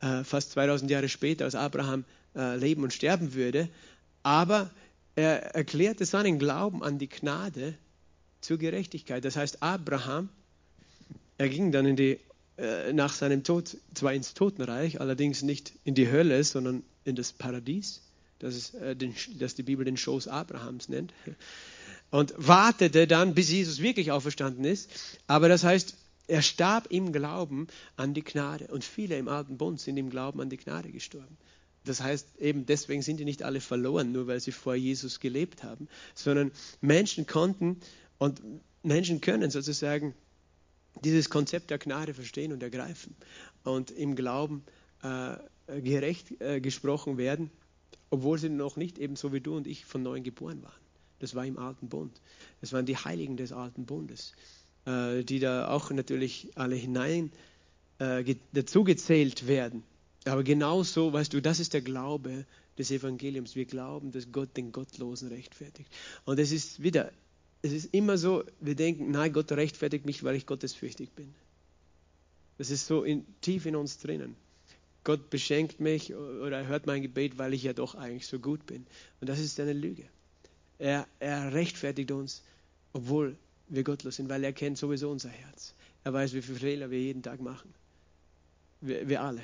[0.00, 3.68] äh, fast 2000 Jahre später als Abraham äh, leben und sterben würde.
[4.22, 4.70] Aber
[5.14, 7.74] er erklärte seinen Glauben an die Gnade
[8.40, 9.24] zur Gerechtigkeit.
[9.24, 10.28] Das heißt, Abraham,
[11.38, 12.18] er ging dann in die
[12.58, 17.32] äh, nach seinem Tod zwar ins Totenreich, allerdings nicht in die Hölle, sondern in das
[17.32, 18.02] Paradies,
[18.38, 21.12] das, ist, äh, den, das die Bibel den Schoß Abrahams nennt.
[22.10, 24.90] Und wartete dann, bis Jesus wirklich auferstanden ist.
[25.26, 28.66] Aber das heißt, er starb im Glauben an die Gnade.
[28.68, 31.38] Und viele im Alten Bund sind im Glauben an die Gnade gestorben.
[31.84, 35.64] Das heißt, eben deswegen sind die nicht alle verloren, nur weil sie vor Jesus gelebt
[35.64, 37.80] haben, sondern Menschen konnten
[38.18, 38.40] und
[38.82, 40.14] Menschen können sozusagen
[41.04, 43.16] dieses Konzept der Gnade verstehen und ergreifen
[43.64, 44.62] und im Glauben
[45.02, 45.36] äh,
[45.80, 47.50] gerecht äh, gesprochen werden,
[48.10, 50.80] obwohl sie noch nicht ebenso wie du und ich von neuem geboren waren.
[51.18, 52.20] Das war im Alten Bund.
[52.60, 54.32] Das waren die Heiligen des Alten Bundes,
[54.86, 57.32] äh, die da auch natürlich alle hinein
[57.98, 59.84] äh, dazugezählt werden.
[60.24, 62.44] Aber genauso, weißt du, das ist der Glaube
[62.78, 63.56] des Evangeliums.
[63.56, 65.90] Wir glauben, dass Gott den Gottlosen rechtfertigt.
[66.24, 67.12] Und es ist wieder,
[67.62, 71.32] es ist immer so, wir denken, nein, Gott rechtfertigt mich, weil ich gottesfürchtig bin.
[72.58, 74.36] Das ist so in, tief in uns drinnen.
[75.04, 78.86] Gott beschenkt mich oder hört mein Gebet, weil ich ja doch eigentlich so gut bin.
[79.20, 80.04] Und das ist eine Lüge.
[80.78, 82.42] Er, er rechtfertigt uns,
[82.92, 83.36] obwohl
[83.68, 85.74] wir gottlos sind, weil er kennt sowieso unser Herz.
[86.04, 87.72] Er weiß, wie viele Fehler wir jeden Tag machen.
[88.80, 89.42] Wir, wir alle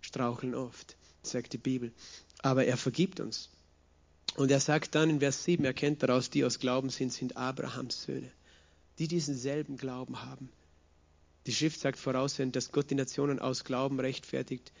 [0.00, 1.92] straucheln oft, sagt die Bibel.
[2.42, 3.50] Aber er vergibt uns.
[4.36, 7.36] Und er sagt dann in Vers 7, er kennt daraus, die aus Glauben sind, sind
[7.36, 8.30] Abrahams Söhne,
[8.98, 10.48] die diesen selben Glauben haben.
[11.46, 14.72] Die Schrift sagt voraussehend, dass Gott die Nationen aus Glauben rechtfertigt,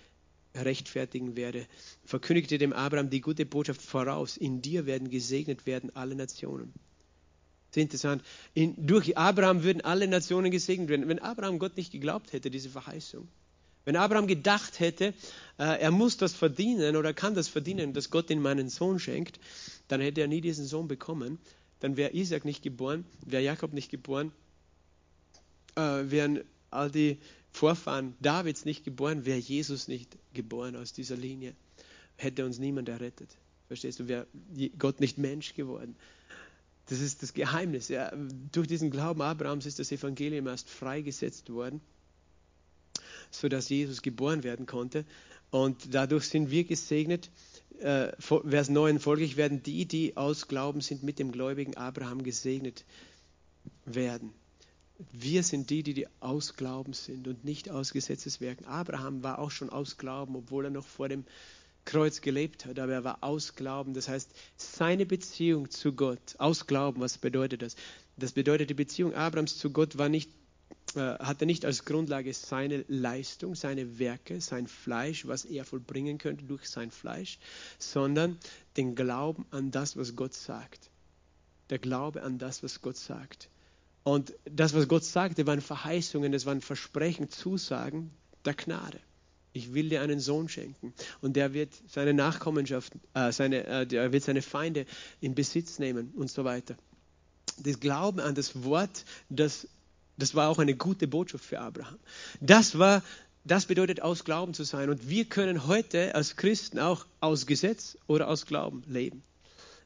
[0.54, 1.66] rechtfertigen werde.
[2.04, 4.36] Verkündigte dem Abraham die gute Botschaft voraus.
[4.36, 6.72] In dir werden gesegnet werden alle Nationen.
[7.70, 8.22] Ist interessant.
[8.52, 11.08] In, durch Abraham würden alle Nationen gesegnet werden.
[11.08, 13.28] Wenn Abraham Gott nicht geglaubt hätte, diese Verheißung,
[13.84, 15.14] wenn Abraham gedacht hätte,
[15.58, 19.40] äh, er muss das verdienen oder kann das verdienen, dass Gott ihm meinen Sohn schenkt,
[19.88, 21.38] dann hätte er nie diesen Sohn bekommen.
[21.78, 24.32] Dann wäre Isaac nicht geboren, wäre Jakob nicht geboren,
[25.76, 27.18] äh, wären all die
[27.52, 31.54] Vorfahren Davids nicht geboren, wäre Jesus nicht geboren aus dieser Linie.
[32.16, 33.36] Hätte uns niemand errettet.
[33.66, 34.26] Verstehst du, wäre
[34.78, 35.96] Gott nicht Mensch geworden.
[36.86, 37.88] Das ist das Geheimnis.
[37.88, 38.12] Ja.
[38.52, 41.80] Durch diesen Glauben Abrahams ist das Evangelium erst freigesetzt worden
[43.30, 45.04] sodass Jesus geboren werden konnte.
[45.50, 47.30] Und dadurch sind wir gesegnet.
[47.80, 52.84] Äh, Vers 9 folglich werden die, die aus Glauben sind, mit dem gläubigen Abraham gesegnet
[53.84, 54.32] werden.
[55.12, 58.66] Wir sind die, die, die aus Glauben sind und nicht aus Gesetzeswerken.
[58.66, 61.24] Abraham war auch schon aus Glauben, obwohl er noch vor dem
[61.84, 63.94] Kreuz gelebt hat, aber er war aus Glauben.
[63.94, 67.76] Das heißt, seine Beziehung zu Gott, aus Glauben, was bedeutet das?
[68.16, 70.30] Das bedeutet, die Beziehung Abrahams zu Gott war nicht
[70.94, 76.44] äh, hatte nicht als Grundlage seine Leistung, seine Werke, sein Fleisch, was er vollbringen könnte
[76.44, 77.38] durch sein Fleisch,
[77.78, 78.38] sondern
[78.76, 80.90] den Glauben an das, was Gott sagt.
[81.70, 83.48] Der Glaube an das, was Gott sagt.
[84.02, 88.10] Und das, was Gott sagte, waren Verheißungen, das waren Versprechen, Zusagen
[88.44, 88.98] der Gnade.
[89.52, 94.12] Ich will dir einen Sohn schenken und der wird seine Nachkommenschaft, äh, seine, äh, der
[94.12, 94.86] wird seine Feinde
[95.20, 96.76] in Besitz nehmen und so weiter.
[97.58, 99.66] Das Glauben an das Wort, das
[100.20, 101.98] das war auch eine gute Botschaft für Abraham.
[102.40, 103.02] Das war,
[103.44, 104.90] das bedeutet aus Glauben zu sein.
[104.90, 109.22] Und wir können heute als Christen auch aus Gesetz oder aus Glauben leben.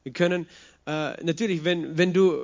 [0.03, 0.47] Wir können
[0.85, 2.43] äh, natürlich, wenn, wenn du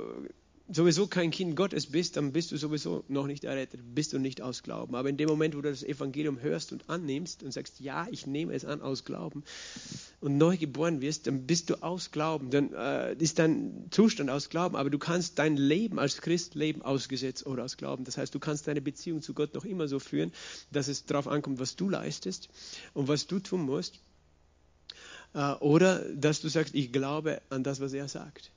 [0.72, 4.42] sowieso kein Kind Gottes bist, dann bist du sowieso noch nicht errettet, bist du nicht
[4.42, 4.96] aus Glauben.
[4.96, 8.26] Aber in dem Moment, wo du das Evangelium hörst und annimmst und sagst, ja, ich
[8.26, 9.44] nehme es an aus Glauben
[10.22, 12.52] und neu geboren wirst, dann bist du aus Glauben.
[12.52, 16.82] Dann äh, ist dein Zustand aus Glauben, aber du kannst dein Leben als Christ leben
[16.82, 17.10] aus
[17.46, 18.06] oder aus Glauben.
[18.06, 20.32] Das heißt, du kannst deine Beziehung zu Gott noch immer so führen,
[20.72, 22.50] dass es darauf ankommt, was du leistest
[22.94, 24.00] und was du tun musst.
[25.34, 28.52] Äh, oder dass du sagst, ich glaube an das, was er sagt.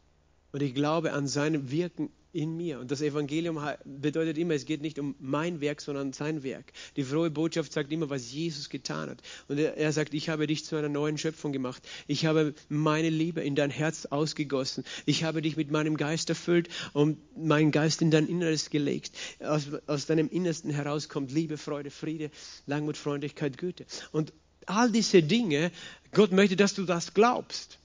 [0.54, 2.78] Und ich glaube an sein Wirken in mir.
[2.78, 6.72] Und das Evangelium bedeutet immer, es geht nicht um mein Werk, sondern sein Werk.
[6.94, 9.18] Die frohe Botschaft sagt immer, was Jesus getan hat.
[9.48, 11.82] Und er, sagt, ich habe dich zu einer neuen Schöpfung gemacht.
[12.06, 14.84] Ich habe meine Liebe in dein Herz ausgegossen.
[15.06, 19.10] Ich habe dich mit meinem Geist erfüllt und meinen Geist in dein Inneres gelegt.
[19.40, 22.30] Aus, aus deinem Innersten herauskommt Liebe, Freude, Friede,
[22.66, 23.86] Langmut, Freundlichkeit, Güte.
[24.12, 24.32] Und
[24.66, 25.72] all diese Dinge,
[26.12, 27.80] Gott möchte, dass du das glaubst.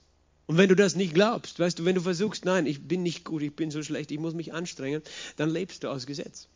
[0.50, 3.24] Und wenn du das nicht glaubst, weißt du, wenn du versuchst, nein, ich bin nicht
[3.24, 5.04] gut, ich bin so schlecht, ich muss mich anstrengen,
[5.36, 6.48] dann lebst du aus Gesetz.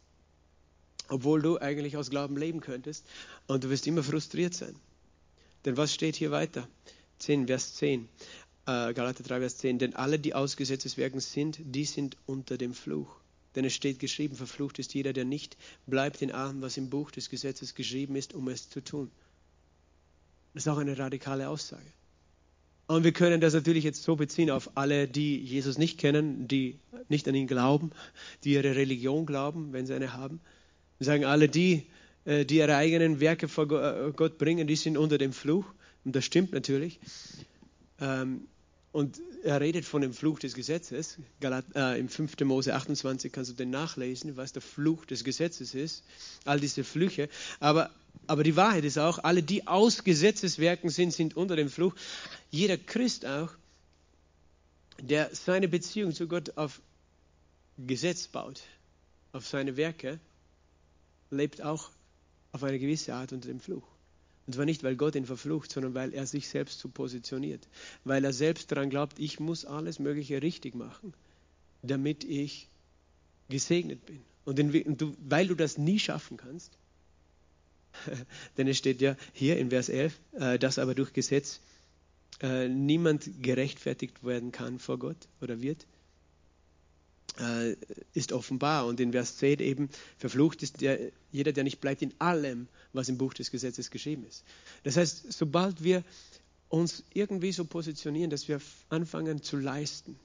[1.09, 3.05] Obwohl du eigentlich aus Glauben leben könntest
[3.45, 4.75] und du wirst immer frustriert sein.
[5.63, 6.67] Denn was steht hier weiter?
[7.19, 8.09] 10, Vers 10.
[8.65, 9.77] Äh, Galater 3, Vers 10.
[9.77, 13.15] Denn alle, die aus Gesetzeswerken sind, die sind unter dem Fluch.
[13.53, 17.11] Denn es steht geschrieben, verflucht ist jeder, der nicht bleibt in allem, was im Buch
[17.11, 19.11] des Gesetzes geschrieben ist, um es zu tun.
[20.55, 21.93] Das ist auch eine radikale Aussage.
[22.87, 26.77] Und wir können das natürlich jetzt so beziehen auf alle, die Jesus nicht kennen, die
[27.07, 27.91] nicht an ihn glauben,
[28.43, 30.41] die ihre Religion glauben, wenn sie eine haben.
[30.97, 31.83] Wir sagen alle die,
[32.25, 35.65] äh, die ihre eigenen Werke vor äh, Gott bringen, die sind unter dem Fluch.
[36.03, 36.99] Und das stimmt natürlich.
[38.01, 38.47] Ähm,
[38.93, 41.17] und er redet von dem Fluch des Gesetzes.
[41.41, 42.39] Galat, äh, Im 5.
[42.45, 46.03] Mose 28 kannst du den nachlesen, was der Fluch des Gesetzes ist.
[46.45, 47.27] All diese Flüche.
[47.59, 47.89] Aber,
[48.27, 51.95] aber die Wahrheit ist auch, alle, die aus Gesetzeswerken sind, sind unter dem Fluch.
[52.51, 53.49] Jeder Christ auch,
[55.01, 56.79] der seine Beziehung zu Gott auf
[57.79, 58.61] Gesetz baut,
[59.31, 60.19] auf seine Werke,
[61.31, 61.89] lebt auch
[62.51, 63.92] auf eine gewisse Art unter dem Fluch.
[64.45, 67.67] Und zwar nicht, weil Gott ihn verflucht, sondern weil er sich selbst so positioniert.
[68.03, 71.13] Weil er selbst daran glaubt, ich muss alles Mögliche richtig machen,
[71.81, 72.67] damit ich
[73.49, 74.21] gesegnet bin.
[74.45, 76.77] Und, in, du, weil du das nie schaffen kannst,
[78.57, 81.61] denn es steht ja hier in Vers 11, äh, dass aber durch Gesetz
[82.41, 85.85] äh, niemand gerechtfertigt werden kann vor Gott oder wird,
[87.39, 87.75] äh,
[88.13, 88.85] ist offenbar.
[88.85, 93.09] Und in Vers 10 eben, verflucht ist der, jeder, der nicht bleibt in allem, was
[93.09, 94.43] im Buch des Gesetzes geschrieben ist.
[94.83, 96.03] Das heißt, sobald wir
[96.69, 100.19] uns irgendwie so positionieren, dass wir anfangen zu leisten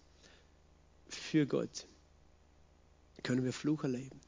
[1.09, 1.87] für Gott,
[3.23, 4.21] können wir Fluch erleben.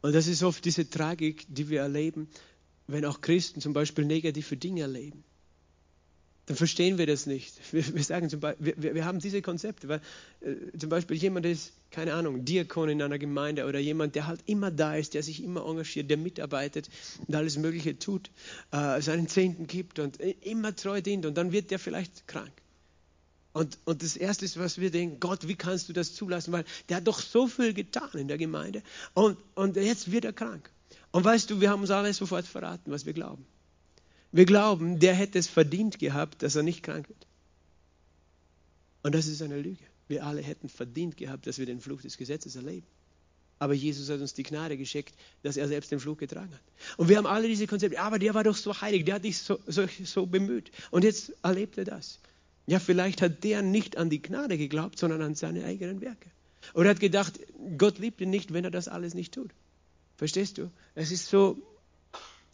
[0.00, 2.28] Und das ist oft diese Tragik, die wir erleben,
[2.86, 5.24] wenn auch Christen zum Beispiel negative Dinge erleben
[6.48, 7.54] dann verstehen wir das nicht.
[7.72, 10.00] Wir, wir sagen zum Beispiel, wir, wir, haben diese Konzepte, weil
[10.40, 14.40] äh, zum Beispiel jemand ist, keine Ahnung, Diakon in einer Gemeinde oder jemand, der halt
[14.46, 16.88] immer da ist, der sich immer engagiert, der mitarbeitet
[17.26, 18.30] und alles Mögliche tut,
[18.70, 22.52] äh, seinen Zehnten gibt und immer treu dient und dann wird der vielleicht krank.
[23.52, 26.52] Und, und das Erste ist, was wir denken, Gott, wie kannst du das zulassen?
[26.52, 28.82] Weil der hat doch so viel getan in der Gemeinde
[29.12, 30.70] und, und jetzt wird er krank.
[31.10, 33.44] Und weißt du, wir haben uns alle sofort verraten, was wir glauben.
[34.32, 37.26] Wir glauben, der hätte es verdient gehabt, dass er nicht krank wird.
[39.02, 39.84] Und das ist eine Lüge.
[40.06, 42.86] Wir alle hätten verdient gehabt, dass wir den Fluch des Gesetzes erleben.
[43.58, 46.60] Aber Jesus hat uns die Gnade geschickt, dass er selbst den Fluch getragen hat.
[46.96, 49.38] Und wir haben alle diese Konzepte, aber der war doch so heilig, der hat dich
[49.38, 50.70] so, so, so bemüht.
[50.90, 52.20] Und jetzt erlebt er das.
[52.66, 56.30] Ja, vielleicht hat der nicht an die Gnade geglaubt, sondern an seine eigenen Werke.
[56.74, 57.40] Oder hat gedacht,
[57.78, 59.50] Gott liebt ihn nicht, wenn er das alles nicht tut.
[60.16, 60.70] Verstehst du?
[60.94, 61.56] Es ist so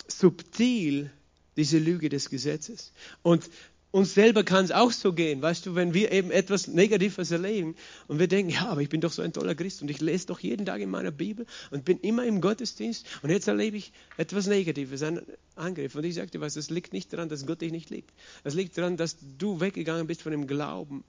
[0.06, 1.10] subtil,
[1.56, 2.92] diese Lüge des Gesetzes.
[3.22, 3.48] Und
[3.94, 7.76] uns selber kann es auch so gehen, weißt du, wenn wir eben etwas Negatives erleben
[8.08, 10.26] und wir denken, ja, aber ich bin doch so ein toller Christ und ich lese
[10.26, 13.92] doch jeden Tag in meiner Bibel und bin immer im Gottesdienst und jetzt erlebe ich
[14.16, 15.22] etwas Negatives, einen
[15.54, 15.94] Angriff.
[15.94, 18.12] Und ich sagte was, das liegt nicht daran, dass Gott dich nicht liebt.
[18.42, 21.04] Das liegt daran, dass du weggegangen bist von dem Glauben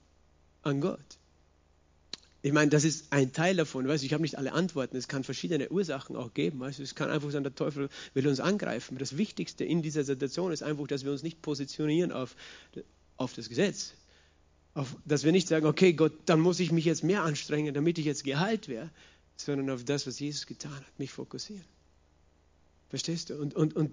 [0.62, 1.18] an Gott.
[2.46, 3.88] Ich meine, das ist ein Teil davon.
[3.88, 4.96] Weißt, ich habe nicht alle Antworten.
[4.96, 6.60] Es kann verschiedene Ursachen auch geben.
[6.60, 8.98] Weißt, es kann einfach sein, der Teufel will uns angreifen.
[8.98, 12.36] Das Wichtigste in dieser Situation ist einfach, dass wir uns nicht positionieren auf,
[13.16, 13.94] auf das Gesetz.
[14.74, 17.98] Auf, dass wir nicht sagen, okay, Gott, dann muss ich mich jetzt mehr anstrengen, damit
[17.98, 18.90] ich jetzt geheilt wäre,
[19.36, 21.64] sondern auf das, was Jesus getan hat, mich fokussieren.
[22.90, 23.40] Verstehst du?
[23.40, 23.90] Und, und, und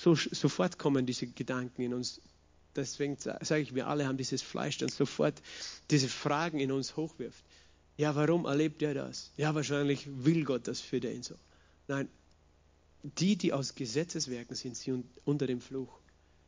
[0.00, 2.22] so, sofort kommen diese Gedanken in uns.
[2.76, 5.34] Deswegen sage ich, wir alle haben dieses Fleisch, das sofort
[5.90, 7.44] diese Fragen in uns hochwirft.
[7.96, 9.32] Ja, warum erlebt er das?
[9.36, 11.36] Ja, wahrscheinlich will Gott das für den so.
[11.86, 12.08] Nein,
[13.02, 16.00] die, die aus Gesetzeswerken sind, sind unter dem Fluch.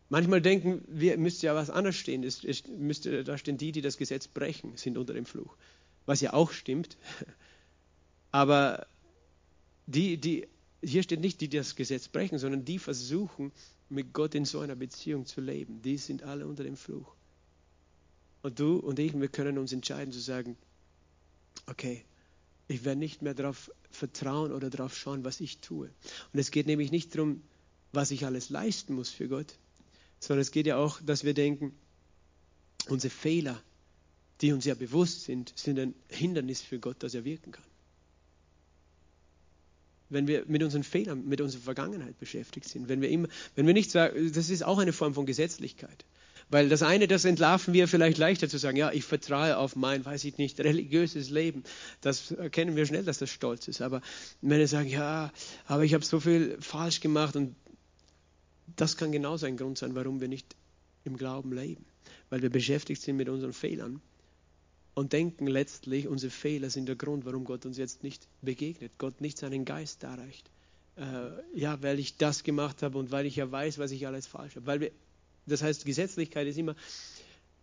[0.09, 2.25] Manchmal denken wir, müsste ja was anderes stehen.
[2.25, 5.57] Es, es müsste da stehen, die, die das Gesetz brechen, sind unter dem Fluch.
[6.07, 6.97] Was ja auch stimmt.
[8.31, 8.87] Aber
[9.87, 10.49] die, die,
[10.83, 13.53] hier steht nicht, die, die das Gesetz brechen, sondern die versuchen,
[13.89, 15.83] mit Gott in so einer Beziehung zu leben.
[15.83, 17.15] Die sind alle unter dem Fluch.
[18.43, 20.57] Und du und ich, wir können uns entscheiden zu sagen,
[21.66, 22.05] okay,
[22.69, 25.90] ich werde nicht mehr darauf vertrauen oder darauf schauen, was ich tue.
[26.33, 27.42] Und es geht nämlich nicht darum,
[27.92, 29.55] was ich alles leisten muss für Gott,
[30.19, 31.75] sondern es geht ja auch, dass wir denken,
[32.88, 33.62] unsere Fehler,
[34.40, 37.64] die uns ja bewusst sind, sind ein Hindernis für Gott, dass er wirken kann.
[40.09, 43.75] Wenn wir mit unseren Fehlern, mit unserer Vergangenheit beschäftigt sind, wenn wir immer, wenn wir
[43.75, 46.05] nicht sagen, das ist auch eine Form von Gesetzlichkeit.
[46.49, 50.05] Weil das eine, das entlarven wir vielleicht leichter zu sagen, ja, ich vertraue auf mein,
[50.05, 51.65] weiß ich nicht, religiöses Leben.
[52.01, 53.83] Das erkennen wir schnell, dass das stolz ist.
[53.83, 54.01] Aber
[54.43, 55.33] wir sagen, ja,
[55.67, 57.57] aber ich habe so viel falsch gemacht und
[58.77, 60.55] das kann genauso ein Grund sein, warum wir nicht
[61.05, 61.85] im Glauben leben.
[62.31, 64.01] Weil wir beschäftigt sind mit unseren Fehlern
[64.95, 69.21] und denken letztlich, unsere Fehler sind der Grund, warum Gott uns jetzt nicht begegnet, Gott
[69.21, 70.49] nicht seinen Geist erreicht.
[70.97, 74.27] Äh, ja, weil ich das gemacht habe und weil ich ja weiß, was ich alles
[74.27, 74.67] falsch habe.
[74.67, 74.90] Weil wir
[75.47, 76.77] das heißt, Gesetzlichkeit ist immer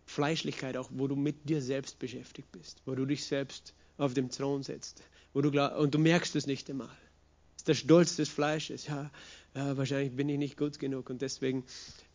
[0.06, 4.30] Fleischlichkeit, auch wo du mit dir selbst beschäftigt bist, wo du dich selbst auf dem
[4.30, 5.02] Thron setzt.
[5.32, 6.88] Wo du glaub, und du merkst es nicht einmal.
[6.88, 8.86] Das ist der Stolz des Fleisches.
[8.86, 9.10] Ja,
[9.54, 11.64] ja wahrscheinlich bin ich nicht gut genug und deswegen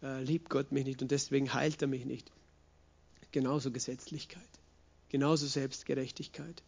[0.01, 2.31] äh, liebt Gott mich nicht und deswegen heilt er mich nicht.
[3.31, 4.49] Genauso Gesetzlichkeit,
[5.09, 6.63] genauso Selbstgerechtigkeit.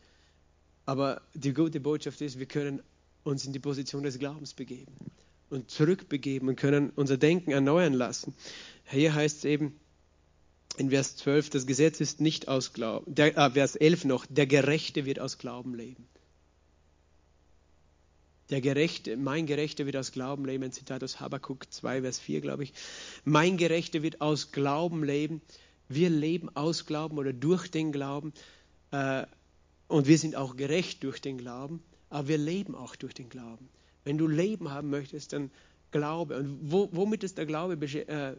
[0.86, 2.82] Aber die gute Botschaft ist, wir können
[3.24, 4.94] uns in die Position des Glaubens begeben
[5.50, 8.34] und zurückbegeben und können unser Denken erneuern lassen.
[8.92, 9.80] Hier heißt es eben
[10.78, 14.48] in Vers 12, das Gesetz ist nicht aus Glauben, der, äh, Vers 11 noch, der
[14.48, 16.08] Gerechte wird aus Glauben leben.
[18.50, 22.42] Der Gerechte, mein Gerechter wird aus Glauben leben, ein Zitat aus Habakkuk 2, Vers 4,
[22.42, 22.74] glaube ich.
[23.24, 25.42] Mein Gerechter wird aus Glauben leben.
[25.88, 28.34] Wir leben aus Glauben oder durch den Glauben.
[28.92, 29.26] Äh,
[29.88, 33.70] und wir sind auch gerecht durch den Glauben, aber wir leben auch durch den Glauben.
[34.04, 35.50] Wenn du Leben haben möchtest, dann
[35.92, 36.38] Glaube.
[36.38, 38.36] Und wo, womit ist der Glaube äh,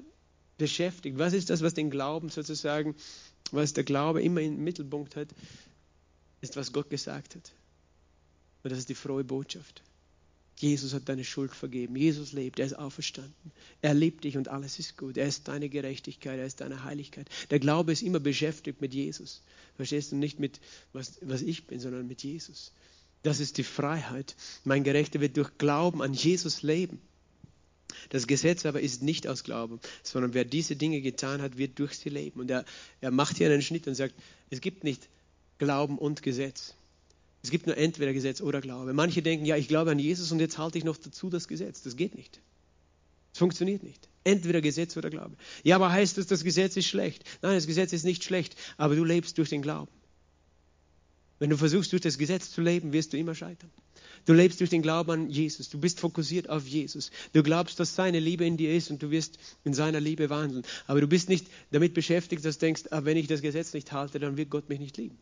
[0.58, 1.18] beschäftigt?
[1.18, 2.94] Was ist das, was den Glauben sozusagen,
[3.50, 5.28] was der Glaube immer im Mittelpunkt hat,
[6.40, 7.52] ist, was Gott gesagt hat.
[8.62, 9.82] Und das ist die frohe Botschaft.
[10.58, 11.96] Jesus hat deine Schuld vergeben.
[11.96, 13.52] Jesus lebt, er ist auferstanden.
[13.80, 15.16] Er liebt dich und alles ist gut.
[15.16, 17.28] Er ist deine Gerechtigkeit, er ist deine Heiligkeit.
[17.50, 19.42] Der Glaube ist immer beschäftigt mit Jesus.
[19.76, 20.60] Verstehst du nicht mit,
[20.92, 22.72] was, was ich bin, sondern mit Jesus.
[23.22, 24.36] Das ist die Freiheit.
[24.64, 27.00] Mein Gerechter wird durch Glauben an Jesus leben.
[28.12, 31.94] Das Gesetz aber ist nicht aus Glauben, sondern wer diese Dinge getan hat, wird durch
[31.94, 32.40] sie leben.
[32.40, 32.66] Und er,
[33.00, 34.14] er macht hier einen Schnitt und sagt,
[34.50, 35.08] es gibt nicht
[35.56, 36.74] Glauben und Gesetz.
[37.42, 38.92] Es gibt nur entweder Gesetz oder Glaube.
[38.92, 41.80] Manche denken, ja, ich glaube an Jesus und jetzt halte ich noch dazu das Gesetz.
[41.80, 42.38] Das geht nicht.
[43.32, 44.06] Es funktioniert nicht.
[44.24, 45.34] Entweder Gesetz oder Glaube.
[45.62, 47.24] Ja, aber heißt das, das Gesetz ist schlecht?
[47.40, 49.90] Nein, das Gesetz ist nicht schlecht, aber du lebst durch den Glauben.
[51.38, 53.70] Wenn du versuchst, durch das Gesetz zu leben, wirst du immer scheitern.
[54.24, 55.68] Du lebst durch den Glauben an Jesus.
[55.68, 57.10] Du bist fokussiert auf Jesus.
[57.32, 60.64] Du glaubst, dass seine Liebe in dir ist und du wirst in seiner Liebe wandeln.
[60.86, 63.90] Aber du bist nicht damit beschäftigt, dass du denkst, ah, wenn ich das Gesetz nicht
[63.92, 65.18] halte, dann wird Gott mich nicht lieben.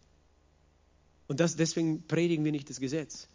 [1.28, 3.28] Und das, deswegen predigen wir nicht das Gesetz,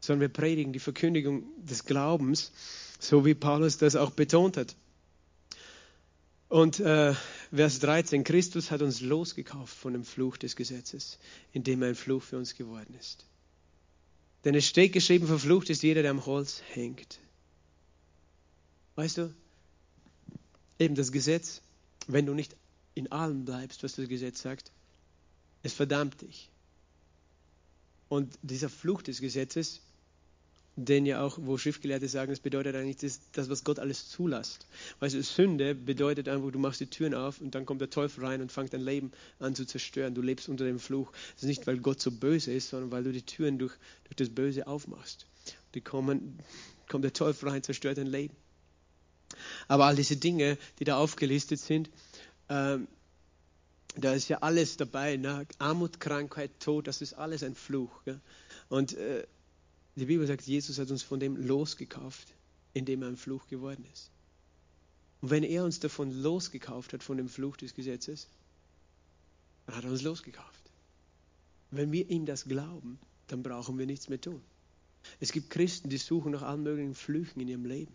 [0.00, 2.52] sondern wir predigen die Verkündigung des Glaubens,
[2.98, 4.74] so wie Paulus das auch betont hat.
[6.48, 7.14] Und äh,
[7.54, 11.18] Vers 13, Christus hat uns losgekauft von dem Fluch des Gesetzes,
[11.52, 13.24] indem er ein Fluch für uns geworden ist.
[14.44, 17.20] Denn es steht geschrieben, verflucht ist jeder, der am Holz hängt.
[18.96, 19.34] Weißt du,
[20.78, 21.62] eben das Gesetz,
[22.08, 22.56] wenn du nicht
[22.94, 24.72] in allem bleibst, was das Gesetz sagt,
[25.62, 26.50] es verdammt dich.
[28.08, 29.80] Und dieser Fluch des Gesetzes
[30.76, 34.66] den ja auch, wo Schriftgelehrte sagen, das bedeutet eigentlich das, das, was Gott alles zulässt.
[35.00, 38.24] Weißt du, Sünde bedeutet einfach, du machst die Türen auf und dann kommt der Teufel
[38.24, 40.14] rein und fängt dein Leben an zu zerstören.
[40.14, 41.12] Du lebst unter dem Fluch.
[41.34, 44.16] Das ist nicht, weil Gott so böse ist, sondern weil du die Türen durch, durch
[44.16, 45.26] das Böse aufmachst.
[45.74, 46.38] Die kommen,
[46.88, 48.34] kommt der Teufel rein, zerstört dein Leben.
[49.68, 51.90] Aber all diese Dinge, die da aufgelistet sind,
[52.48, 52.88] ähm,
[53.96, 55.16] da ist ja alles dabei.
[55.16, 55.46] Ne?
[55.58, 58.04] Armut, Krankheit, Tod, das ist alles ein Fluch.
[58.04, 58.20] Gell?
[58.68, 59.26] Und äh,
[59.96, 62.34] die Bibel sagt, Jesus hat uns von dem losgekauft,
[62.72, 64.10] indem er ein Fluch geworden ist.
[65.20, 68.28] Und wenn er uns davon losgekauft hat, von dem Fluch des Gesetzes,
[69.66, 70.62] dann hat er uns losgekauft.
[71.70, 74.42] Wenn wir ihm das glauben, dann brauchen wir nichts mehr tun.
[75.20, 77.94] Es gibt Christen, die suchen nach allen möglichen Flüchen in ihrem Leben.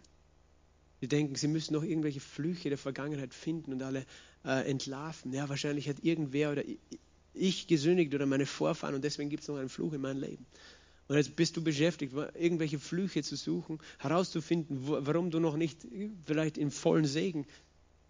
[1.01, 4.05] Die denken, sie müssen noch irgendwelche Flüche der Vergangenheit finden und alle
[4.43, 5.31] äh, entlarven.
[5.31, 6.63] Ja, wahrscheinlich hat irgendwer oder
[7.33, 10.45] ich gesündigt oder meine Vorfahren und deswegen gibt es noch einen Fluch in meinem Leben.
[11.07, 15.87] Und jetzt bist du beschäftigt, irgendwelche Flüche zu suchen, herauszufinden, warum du noch nicht
[16.25, 17.45] vielleicht im vollen Segen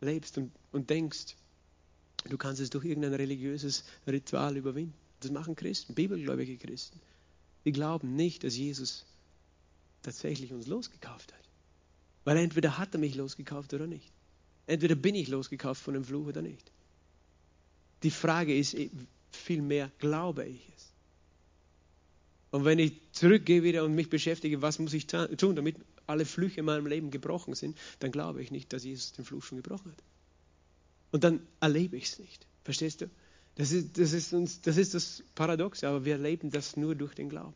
[0.02, 1.36] lebst und, und denkst,
[2.28, 4.96] du kannst es durch irgendein religiöses Ritual überwinden.
[5.20, 7.00] Das machen Christen, bibelgläubige Christen.
[7.66, 9.06] Die glauben nicht, dass Jesus
[10.02, 11.50] tatsächlich uns losgekauft hat.
[12.24, 14.12] Weil entweder hat er mich losgekauft oder nicht.
[14.66, 16.72] Entweder bin ich losgekauft von dem Fluch oder nicht.
[18.04, 18.76] Die Frage ist
[19.32, 20.87] vielmehr, glaube ich es?
[22.58, 25.76] Und wenn ich zurückgehe wieder und mich beschäftige, was muss ich tun, damit
[26.08, 29.44] alle Flüche in meinem Leben gebrochen sind, dann glaube ich nicht, dass Jesus den Fluch
[29.44, 30.04] schon gebrochen hat.
[31.12, 32.48] Und dann erlebe ich es nicht.
[32.64, 33.12] Verstehst du?
[33.54, 37.14] Das ist, das, ist uns, das ist das Paradox, aber wir erleben das nur durch
[37.14, 37.54] den Glauben.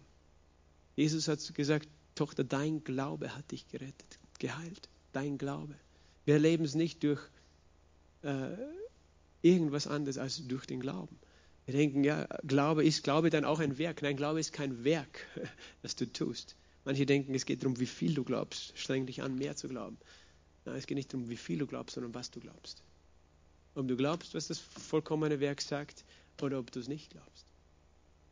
[0.95, 4.87] Jesus hat gesagt, Tochter, dein Glaube hat dich gerettet, geheilt.
[5.13, 5.73] Dein Glaube.
[6.25, 7.21] Wir erleben es nicht durch
[8.21, 8.51] äh,
[9.41, 11.17] irgendwas anderes als durch den Glauben.
[11.65, 14.01] Wir denken, ja, Glaube ist Glaube dann auch ein Werk.
[14.01, 15.25] Nein, Glaube ist kein Werk,
[15.81, 16.55] das du tust.
[16.83, 18.77] Manche denken, es geht darum, wie viel du glaubst.
[18.77, 19.97] Streng dich an, mehr zu glauben.
[20.65, 22.83] Nein, es geht nicht darum, wie viel du glaubst, sondern was du glaubst.
[23.75, 26.03] Ob du glaubst, was das vollkommene Werk sagt,
[26.41, 27.50] oder ob du es nicht glaubst.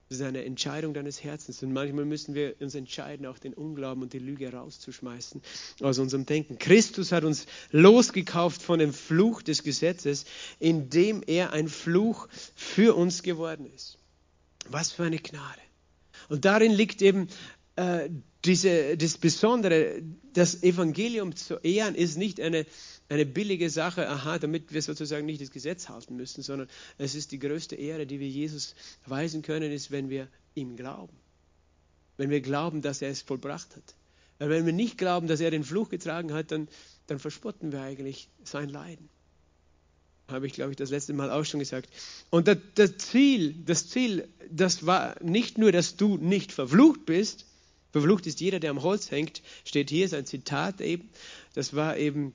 [0.10, 1.62] Das ist eine Entscheidung deines Herzens.
[1.62, 5.40] Und manchmal müssen wir uns entscheiden, auch den Unglauben und die Lüge rauszuschmeißen
[5.82, 6.58] aus unserem Denken.
[6.58, 10.26] Christus hat uns losgekauft von dem Fluch des Gesetzes,
[10.58, 14.00] indem er ein Fluch für uns geworden ist.
[14.68, 15.62] Was für eine Gnade.
[16.28, 17.28] Und darin liegt eben
[17.76, 18.10] äh,
[18.46, 20.02] diese, das Besondere,
[20.34, 22.66] das Evangelium zu ehren, ist nicht eine
[23.10, 27.32] eine billige Sache, aha, damit wir sozusagen nicht das Gesetz halten müssen, sondern es ist
[27.32, 28.76] die größte Ehre, die wir Jesus
[29.08, 31.18] weisen können, ist, wenn wir ihm glauben.
[32.18, 33.96] Wenn wir glauben, dass er es vollbracht hat.
[34.38, 36.68] Weil wenn wir nicht glauben, dass er den Fluch getragen hat, dann,
[37.08, 39.10] dann verspotten wir eigentlich sein Leiden.
[40.28, 41.90] Habe ich, glaube ich, das letzte Mal auch schon gesagt.
[42.30, 47.46] Und das, das Ziel, das Ziel, das war nicht nur, dass du nicht verflucht bist.
[47.92, 49.42] Verflucht ist jeder, der am Holz hängt.
[49.66, 51.10] Steht hier, ist ein Zitat eben.
[51.56, 52.34] Das war eben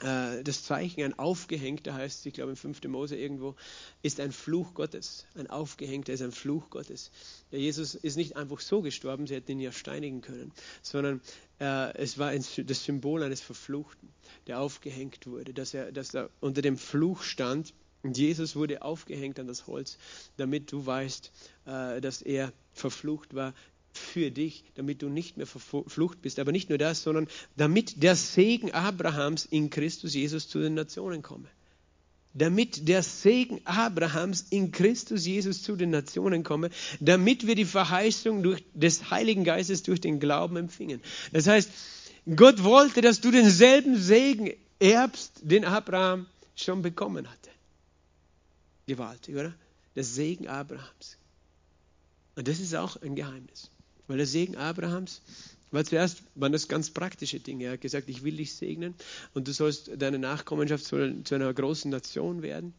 [0.00, 2.82] das Zeichen, ein Aufgehängter heißt es, ich glaube im 5.
[2.84, 3.54] Mose irgendwo,
[4.02, 5.26] ist ein Fluch Gottes.
[5.36, 7.12] Ein Aufgehängter ist ein Fluch Gottes.
[7.52, 11.20] Ja, Jesus ist nicht einfach so gestorben, sie hätten ihn ja steinigen können, sondern
[11.60, 14.08] äh, es war ein, das Symbol eines Verfluchten,
[14.48, 17.72] der aufgehängt wurde, dass er, dass er unter dem Fluch stand.
[18.02, 19.96] Und Jesus wurde aufgehängt an das Holz,
[20.36, 21.32] damit du weißt,
[21.66, 23.54] äh, dass er verflucht war,
[23.96, 26.38] für dich, damit du nicht mehr verflucht bist.
[26.38, 31.22] Aber nicht nur das, sondern damit der Segen Abrahams in Christus Jesus zu den Nationen
[31.22, 31.48] komme.
[32.34, 38.42] Damit der Segen Abrahams in Christus Jesus zu den Nationen komme, damit wir die Verheißung
[38.42, 41.00] durch, des Heiligen Geistes durch den Glauben empfingen.
[41.32, 41.70] Das heißt,
[42.34, 46.26] Gott wollte, dass du denselben Segen erbst, den Abraham
[46.56, 47.50] schon bekommen hatte.
[48.86, 49.54] Gewaltig, oder?
[49.94, 51.16] Der Segen Abrahams.
[52.36, 53.70] Und das ist auch ein Geheimnis.
[54.06, 55.22] Weil der Segen Abrahams
[55.70, 57.64] war zuerst, waren das ganz praktische Dinge.
[57.64, 58.94] Er hat gesagt, ich will dich segnen
[59.34, 62.74] und du sollst deine Nachkommenschaft zu, zu einer großen Nation werden.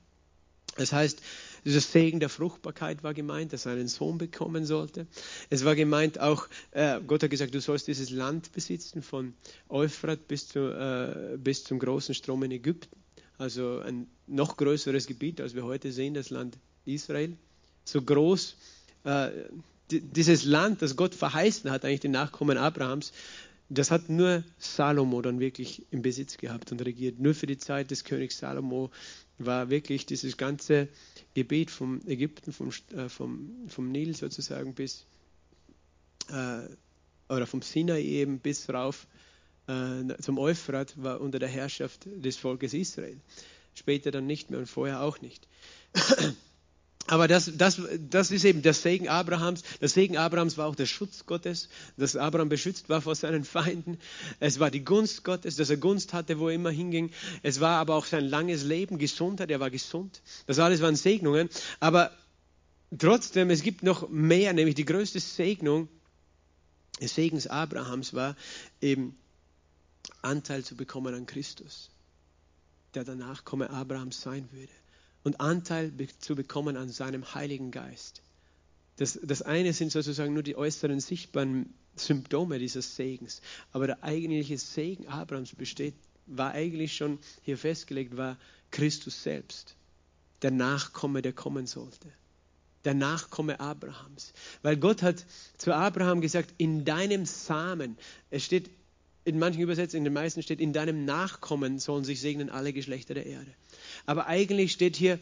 [0.78, 1.22] Das heißt,
[1.64, 5.08] dieser Segen der Fruchtbarkeit war gemeint, dass er einen Sohn bekommen sollte.
[5.50, 9.34] Es war gemeint auch, äh, Gott hat gesagt, du sollst dieses Land besitzen, von
[9.70, 12.96] Euphrat bis, zu, äh, bis zum großen Strom in Ägypten.
[13.38, 17.38] Also ein noch größeres Gebiet, als wir heute sehen, das Land Israel.
[17.86, 18.58] So groß,
[19.06, 19.30] äh,
[19.92, 23.12] dieses Land, das Gott verheißen hat, eigentlich den Nachkommen Abrahams,
[23.70, 27.20] das hat nur Salomo dann wirklich im Besitz gehabt und regiert.
[27.20, 28.92] Nur für die Zeit des Königs Salomo
[29.38, 30.88] war wirklich dieses ganze
[31.34, 35.06] Gebiet vom Ägypten, vom, äh, vom, vom Nil sozusagen bis,
[36.30, 36.62] äh,
[37.28, 39.08] oder vom Sinai eben bis rauf
[39.68, 43.20] äh, zum Euphrat, war unter der Herrschaft des Volkes Israel.
[43.74, 45.48] Später dann nicht mehr und vorher auch nicht.
[47.08, 47.80] Aber das, das,
[48.10, 49.62] das ist eben der Segen Abrahams.
[49.80, 54.00] Der Segen Abrahams war auch der Schutz Gottes, dass Abraham beschützt war vor seinen Feinden.
[54.40, 57.12] Es war die Gunst Gottes, dass er Gunst hatte, wo er immer hinging.
[57.44, 60.22] Es war aber auch sein langes Leben, Gesundheit, er war gesund.
[60.48, 61.50] Das alles waren Segnungen.
[61.80, 62.12] Aber
[62.98, 65.88] trotzdem, es gibt noch mehr, nämlich die größte Segnung
[67.00, 68.36] des Segens Abrahams war
[68.82, 69.16] eben
[70.24, 71.92] Anteil zu bekommen an Christus,
[72.96, 74.72] der der Nachkomme Abrahams sein würde
[75.26, 78.22] und Anteil zu bekommen an seinem Heiligen Geist.
[78.98, 83.42] Das, das eine sind sozusagen nur die äußeren sichtbaren Symptome dieses Segens.
[83.74, 85.96] Aber der eigentliche Segen Abrahams besteht,
[86.28, 88.38] war eigentlich schon hier festgelegt, war
[88.70, 89.76] Christus selbst.
[90.44, 92.08] Der Nachkomme, der kommen sollte.
[92.84, 94.32] Der Nachkomme Abrahams.
[94.62, 95.26] Weil Gott hat
[95.58, 97.98] zu Abraham gesagt, in deinem Samen,
[98.30, 98.70] es steht
[99.24, 103.16] in manchen Übersetzungen, in den meisten steht, in deinem Nachkommen sollen sich segnen alle Geschlechter
[103.16, 103.52] der Erde.
[104.06, 105.20] Aber eigentlich steht hier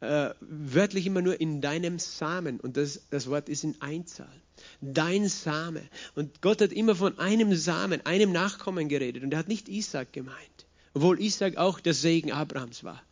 [0.00, 2.60] äh, wörtlich immer nur in deinem Samen.
[2.60, 4.28] Und das, das Wort ist in Einzahl.
[4.80, 5.82] Dein Same.
[6.14, 9.22] Und Gott hat immer von einem Samen, einem Nachkommen geredet.
[9.22, 10.66] Und er hat nicht Isaac gemeint.
[10.94, 13.02] Obwohl Isaac auch der Segen Abrahams war.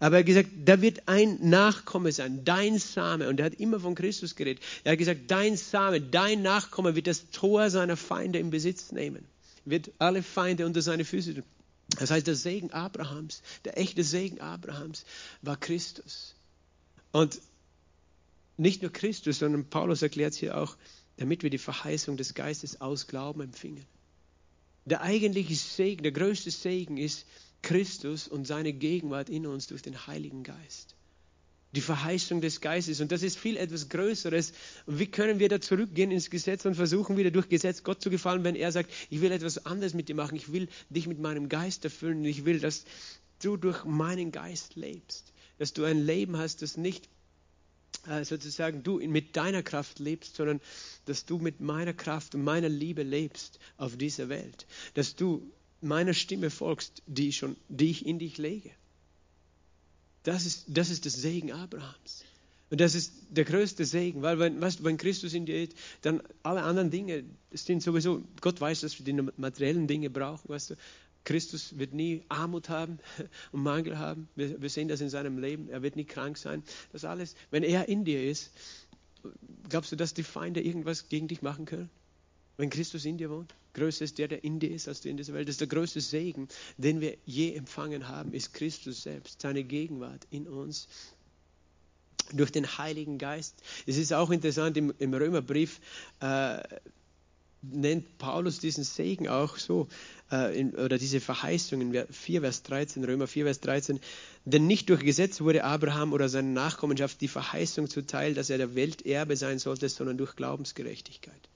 [0.00, 3.28] Aber er hat gesagt, da wird ein Nachkomme sein, dein Same.
[3.28, 4.62] Und er hat immer von Christus geredet.
[4.84, 9.24] Er hat gesagt, dein Same, dein Nachkomme wird das Tor seiner Feinde in Besitz nehmen.
[9.64, 11.42] Wird alle Feinde unter seine Füße
[11.88, 15.04] das heißt, der Segen Abrahams, der echte Segen Abrahams
[15.42, 16.34] war Christus.
[17.12, 17.40] Und
[18.56, 20.76] nicht nur Christus, sondern Paulus erklärt es hier auch,
[21.16, 23.86] damit wir die Verheißung des Geistes aus Glauben empfingen.
[24.84, 27.26] Der eigentliche Segen, der größte Segen ist
[27.62, 30.97] Christus und seine Gegenwart in uns durch den Heiligen Geist
[31.72, 33.00] die Verheißung des Geistes.
[33.00, 34.52] Und das ist viel etwas Größeres.
[34.86, 38.44] Wie können wir da zurückgehen ins Gesetz und versuchen wieder durch Gesetz Gott zu gefallen,
[38.44, 41.48] wenn er sagt, ich will etwas anderes mit dir machen, ich will dich mit meinem
[41.48, 42.84] Geist erfüllen ich will, dass
[43.42, 47.08] du durch meinen Geist lebst, dass du ein Leben hast, das nicht
[48.06, 50.60] äh, sozusagen du mit deiner Kraft lebst, sondern
[51.04, 55.50] dass du mit meiner Kraft und meiner Liebe lebst auf dieser Welt, dass du
[55.80, 58.70] meiner Stimme folgst, die, schon, die ich in dich lege.
[60.28, 62.22] Das ist, das ist das Segen Abrahams.
[62.68, 65.72] Und das ist der größte Segen, weil wenn, weißt, wenn Christus in dir ist,
[66.02, 70.70] dann alle anderen Dinge sind sowieso, Gott weiß, dass wir die materiellen Dinge brauchen, weißt
[70.70, 70.74] du.
[71.24, 72.98] Christus wird nie Armut haben
[73.52, 74.28] und Mangel haben.
[74.36, 75.70] Wir, wir sehen das in seinem Leben.
[75.70, 76.62] Er wird nie krank sein.
[76.92, 78.52] Das alles, wenn er in dir ist,
[79.70, 81.88] glaubst du, dass die Feinde irgendwas gegen dich machen können?
[82.58, 83.54] Wenn Christus in dir wohnt?
[83.74, 85.46] Größer ist der, der in dir ist, als du in dieser Welt.
[85.46, 90.26] Das ist der größte Segen, den wir je empfangen haben, ist Christus selbst, seine Gegenwart
[90.30, 90.88] in uns
[92.32, 93.62] durch den Heiligen Geist.
[93.86, 95.80] Es ist auch interessant im, im Römerbrief,
[96.20, 96.58] äh,
[97.62, 99.86] nennt Paulus diesen Segen auch so,
[100.32, 104.00] äh, in, oder diese Verheißung in 4 Vers 13, Römer 4 Vers 13,
[104.44, 108.74] denn nicht durch Gesetz wurde Abraham oder seine Nachkommenschaft die Verheißung zuteil, dass er der
[108.74, 111.47] Welt Erbe sein sollte, sondern durch Glaubensgerechtigkeit.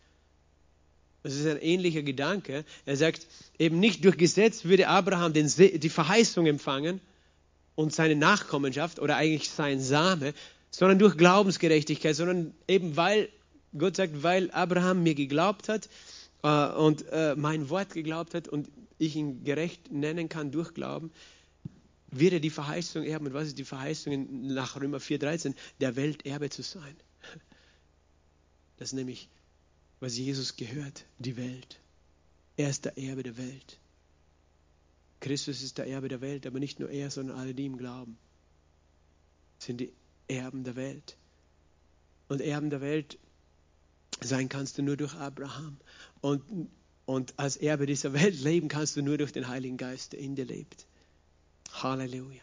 [1.22, 2.64] Das ist ein ähnlicher Gedanke.
[2.84, 3.26] Er sagt,
[3.58, 7.00] eben nicht durch Gesetz würde Abraham den, die Verheißung empfangen
[7.74, 10.34] und seine Nachkommenschaft oder eigentlich sein Same,
[10.70, 13.28] sondern durch Glaubensgerechtigkeit, sondern eben weil
[13.76, 15.88] Gott sagt, weil Abraham mir geglaubt hat
[16.42, 18.68] äh, und äh, mein Wort geglaubt hat und
[18.98, 21.10] ich ihn gerecht nennen kann durch Glauben,
[22.10, 23.26] wird er die Verheißung erben.
[23.26, 25.54] Und was ist die Verheißung nach Römer 4,13?
[25.80, 26.94] Der Welt Erbe zu sein.
[28.76, 29.28] Das ist nämlich,
[30.02, 31.78] was Jesus gehört, die Welt.
[32.56, 33.78] Er ist der Erbe der Welt.
[35.20, 38.18] Christus ist der Erbe der Welt, aber nicht nur er, sondern alle, die ihm glauben,
[39.60, 39.92] sind die
[40.26, 41.16] Erben der Welt.
[42.26, 43.16] Und Erben der Welt
[44.20, 45.76] sein kannst du nur durch Abraham.
[46.20, 46.68] Und,
[47.06, 50.34] und als Erbe dieser Welt leben kannst du nur durch den Heiligen Geist, der in
[50.34, 50.84] dir lebt.
[51.70, 52.42] Halleluja.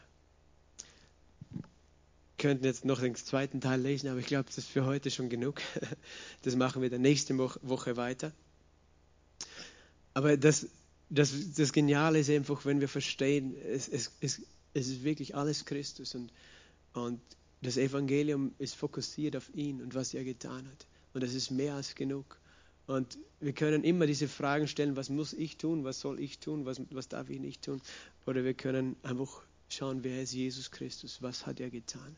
[2.40, 5.30] Könnten jetzt noch den zweiten Teil lesen, aber ich glaube, das ist für heute schon
[5.30, 5.62] genug.
[6.42, 8.32] Das machen wir dann nächste Woche weiter.
[10.14, 10.68] Aber das,
[11.10, 14.42] das, das Geniale ist einfach, wenn wir verstehen, es, es, es,
[14.74, 16.32] es ist wirklich alles Christus und,
[16.94, 17.20] und
[17.62, 20.88] das Evangelium ist fokussiert auf ihn und was er getan hat.
[21.14, 22.40] Und das ist mehr als genug.
[22.88, 26.66] Und wir können immer diese Fragen stellen, was muss ich tun, was soll ich tun,
[26.66, 27.82] was, was darf ich nicht tun.
[28.26, 29.44] Oder wir können einfach
[29.74, 32.16] schauen, wer ist Jesus Christus, was hat er getan.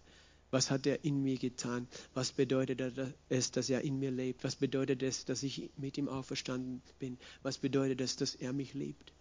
[0.51, 1.87] Was hat er in mir getan?
[2.13, 2.81] Was bedeutet
[3.29, 4.43] es, dass er in mir lebt?
[4.43, 7.17] Was bedeutet es, dass ich mit ihm auferstanden bin?
[7.41, 9.13] Was bedeutet es, dass er mich liebt?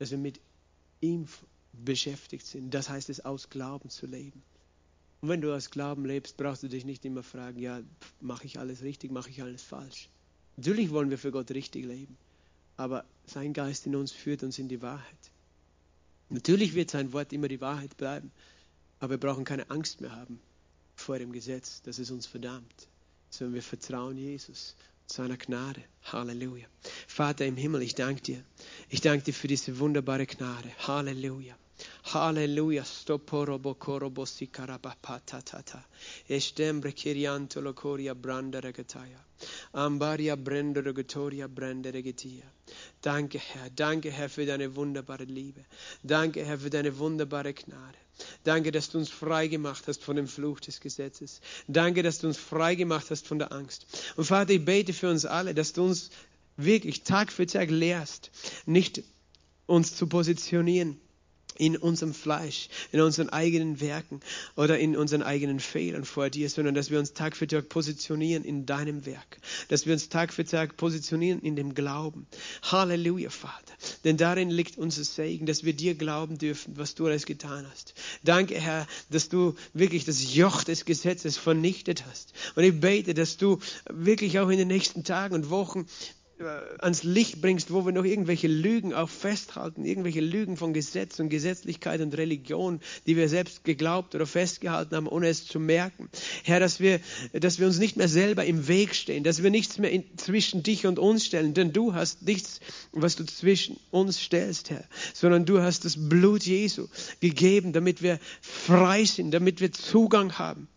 [0.00, 0.40] Dass wir mit
[1.00, 1.28] ihm
[1.72, 2.74] beschäftigt sind.
[2.74, 4.42] Das heißt es, aus Glauben zu leben.
[5.20, 7.80] Und wenn du aus Glauben lebst, brauchst du dich nicht immer fragen, ja,
[8.20, 10.08] mache ich alles richtig, mache ich alles falsch.
[10.56, 12.16] Natürlich wollen wir für Gott richtig leben,
[12.76, 15.30] aber sein Geist in uns führt uns in die Wahrheit.
[16.28, 18.32] Natürlich wird sein Wort immer die Wahrheit bleiben,
[19.00, 20.40] aber wir brauchen keine Angst mehr haben
[20.96, 22.88] vor dem Gesetz, dass es uns verdammt,
[23.30, 25.82] sondern wir vertrauen Jesus seiner Gnade.
[26.04, 26.66] Halleluja.
[27.06, 28.44] Vater im Himmel, ich danke dir.
[28.88, 30.70] Ich danke dir für diese wunderbare Gnade.
[30.86, 31.56] Halleluja.
[32.12, 32.84] Halleluja.
[32.84, 35.82] Stoporobo korobo sikarabapatata.
[36.28, 39.18] Estembre kirianto locoria branda regataya.
[39.74, 42.44] Ambaria brenda regatoria branda regatia.
[43.02, 43.70] Danke, Herr.
[43.70, 45.64] Danke, Herr, für deine wunderbare Liebe.
[46.02, 47.98] Danke, Herr, für deine wunderbare Gnade.
[48.44, 51.40] Danke, dass du uns frei gemacht hast von dem Fluch des Gesetzes.
[51.66, 53.86] Danke, dass du uns frei gemacht hast von der Angst.
[54.16, 56.10] Und Vater, ich bete für uns alle, dass du uns
[56.56, 58.30] wirklich Tag für Tag lehrst,
[58.66, 59.02] nicht
[59.66, 61.00] uns zu positionieren
[61.56, 64.20] in unserem Fleisch, in unseren eigenen Werken
[64.56, 68.44] oder in unseren eigenen Fehlern vor dir, sondern dass wir uns Tag für Tag positionieren
[68.44, 69.38] in deinem Werk,
[69.68, 72.26] dass wir uns Tag für Tag positionieren in dem Glauben.
[72.62, 73.74] Halleluja, Vater.
[74.04, 77.94] Denn darin liegt unser Segen, dass wir dir glauben dürfen, was du alles getan hast.
[78.22, 82.32] Danke, Herr, dass du wirklich das Joch des Gesetzes vernichtet hast.
[82.54, 83.58] Und ich bete, dass du
[83.90, 85.86] wirklich auch in den nächsten Tagen und Wochen
[86.78, 91.28] ans Licht bringst, wo wir noch irgendwelche Lügen auch festhalten, irgendwelche Lügen von Gesetz und
[91.28, 96.08] Gesetzlichkeit und Religion, die wir selbst geglaubt oder festgehalten haben, ohne es zu merken.
[96.44, 97.00] Herr, dass wir,
[97.32, 100.62] dass wir uns nicht mehr selber im Weg stehen, dass wir nichts mehr in, zwischen
[100.62, 102.60] dich und uns stellen, denn du hast nichts,
[102.92, 106.88] was du zwischen uns stellst, Herr, sondern du hast das Blut Jesu
[107.20, 110.68] gegeben, damit wir frei sind, damit wir Zugang haben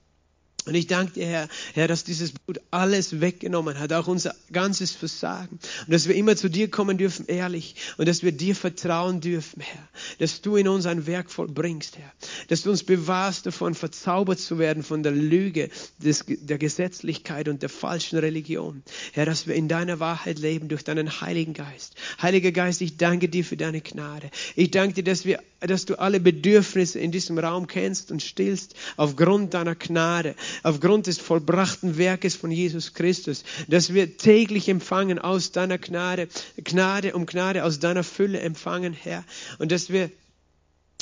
[0.67, 4.91] und ich danke dir, Herr, Herr, dass dieses Blut alles weggenommen hat, auch unser ganzes
[4.91, 5.59] Versagen.
[5.85, 7.75] Und dass wir immer zu dir kommen dürfen, ehrlich.
[7.97, 9.87] Und dass wir dir vertrauen dürfen, Herr.
[10.19, 12.11] Dass du in uns ein Werk vollbringst, Herr.
[12.49, 17.61] Dass du uns bewahrst davon, verzaubert zu werden von der Lüge, des, der Gesetzlichkeit und
[17.61, 18.83] der falschen Religion.
[19.13, 21.95] Herr, dass wir in deiner Wahrheit leben durch deinen Heiligen Geist.
[22.21, 24.29] Heiliger Geist, ich danke dir für deine Gnade.
[24.55, 28.75] Ich danke dir, dass wir, dass du alle Bedürfnisse in diesem Raum kennst und stillst
[28.95, 35.51] aufgrund deiner Gnade aufgrund des vollbrachten Werkes von Jesus Christus, dass wir täglich empfangen aus
[35.51, 36.27] deiner Gnade,
[36.63, 39.23] Gnade um Gnade aus deiner Fülle empfangen, Herr,
[39.57, 40.11] und dass wir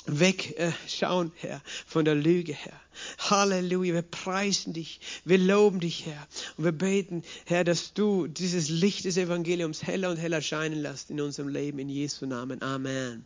[0.07, 2.79] wegschauen, äh, Herr, von der Lüge, Herr.
[3.17, 6.27] Halleluja, wir preisen dich, wir loben dich, Herr.
[6.57, 11.09] Und wir beten, Herr, dass du dieses Licht des Evangeliums heller und heller scheinen lässt
[11.09, 12.61] in unserem Leben, in Jesu Namen.
[12.61, 13.25] Amen.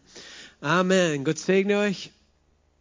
[0.61, 1.23] Amen.
[1.23, 2.11] Gott segne euch.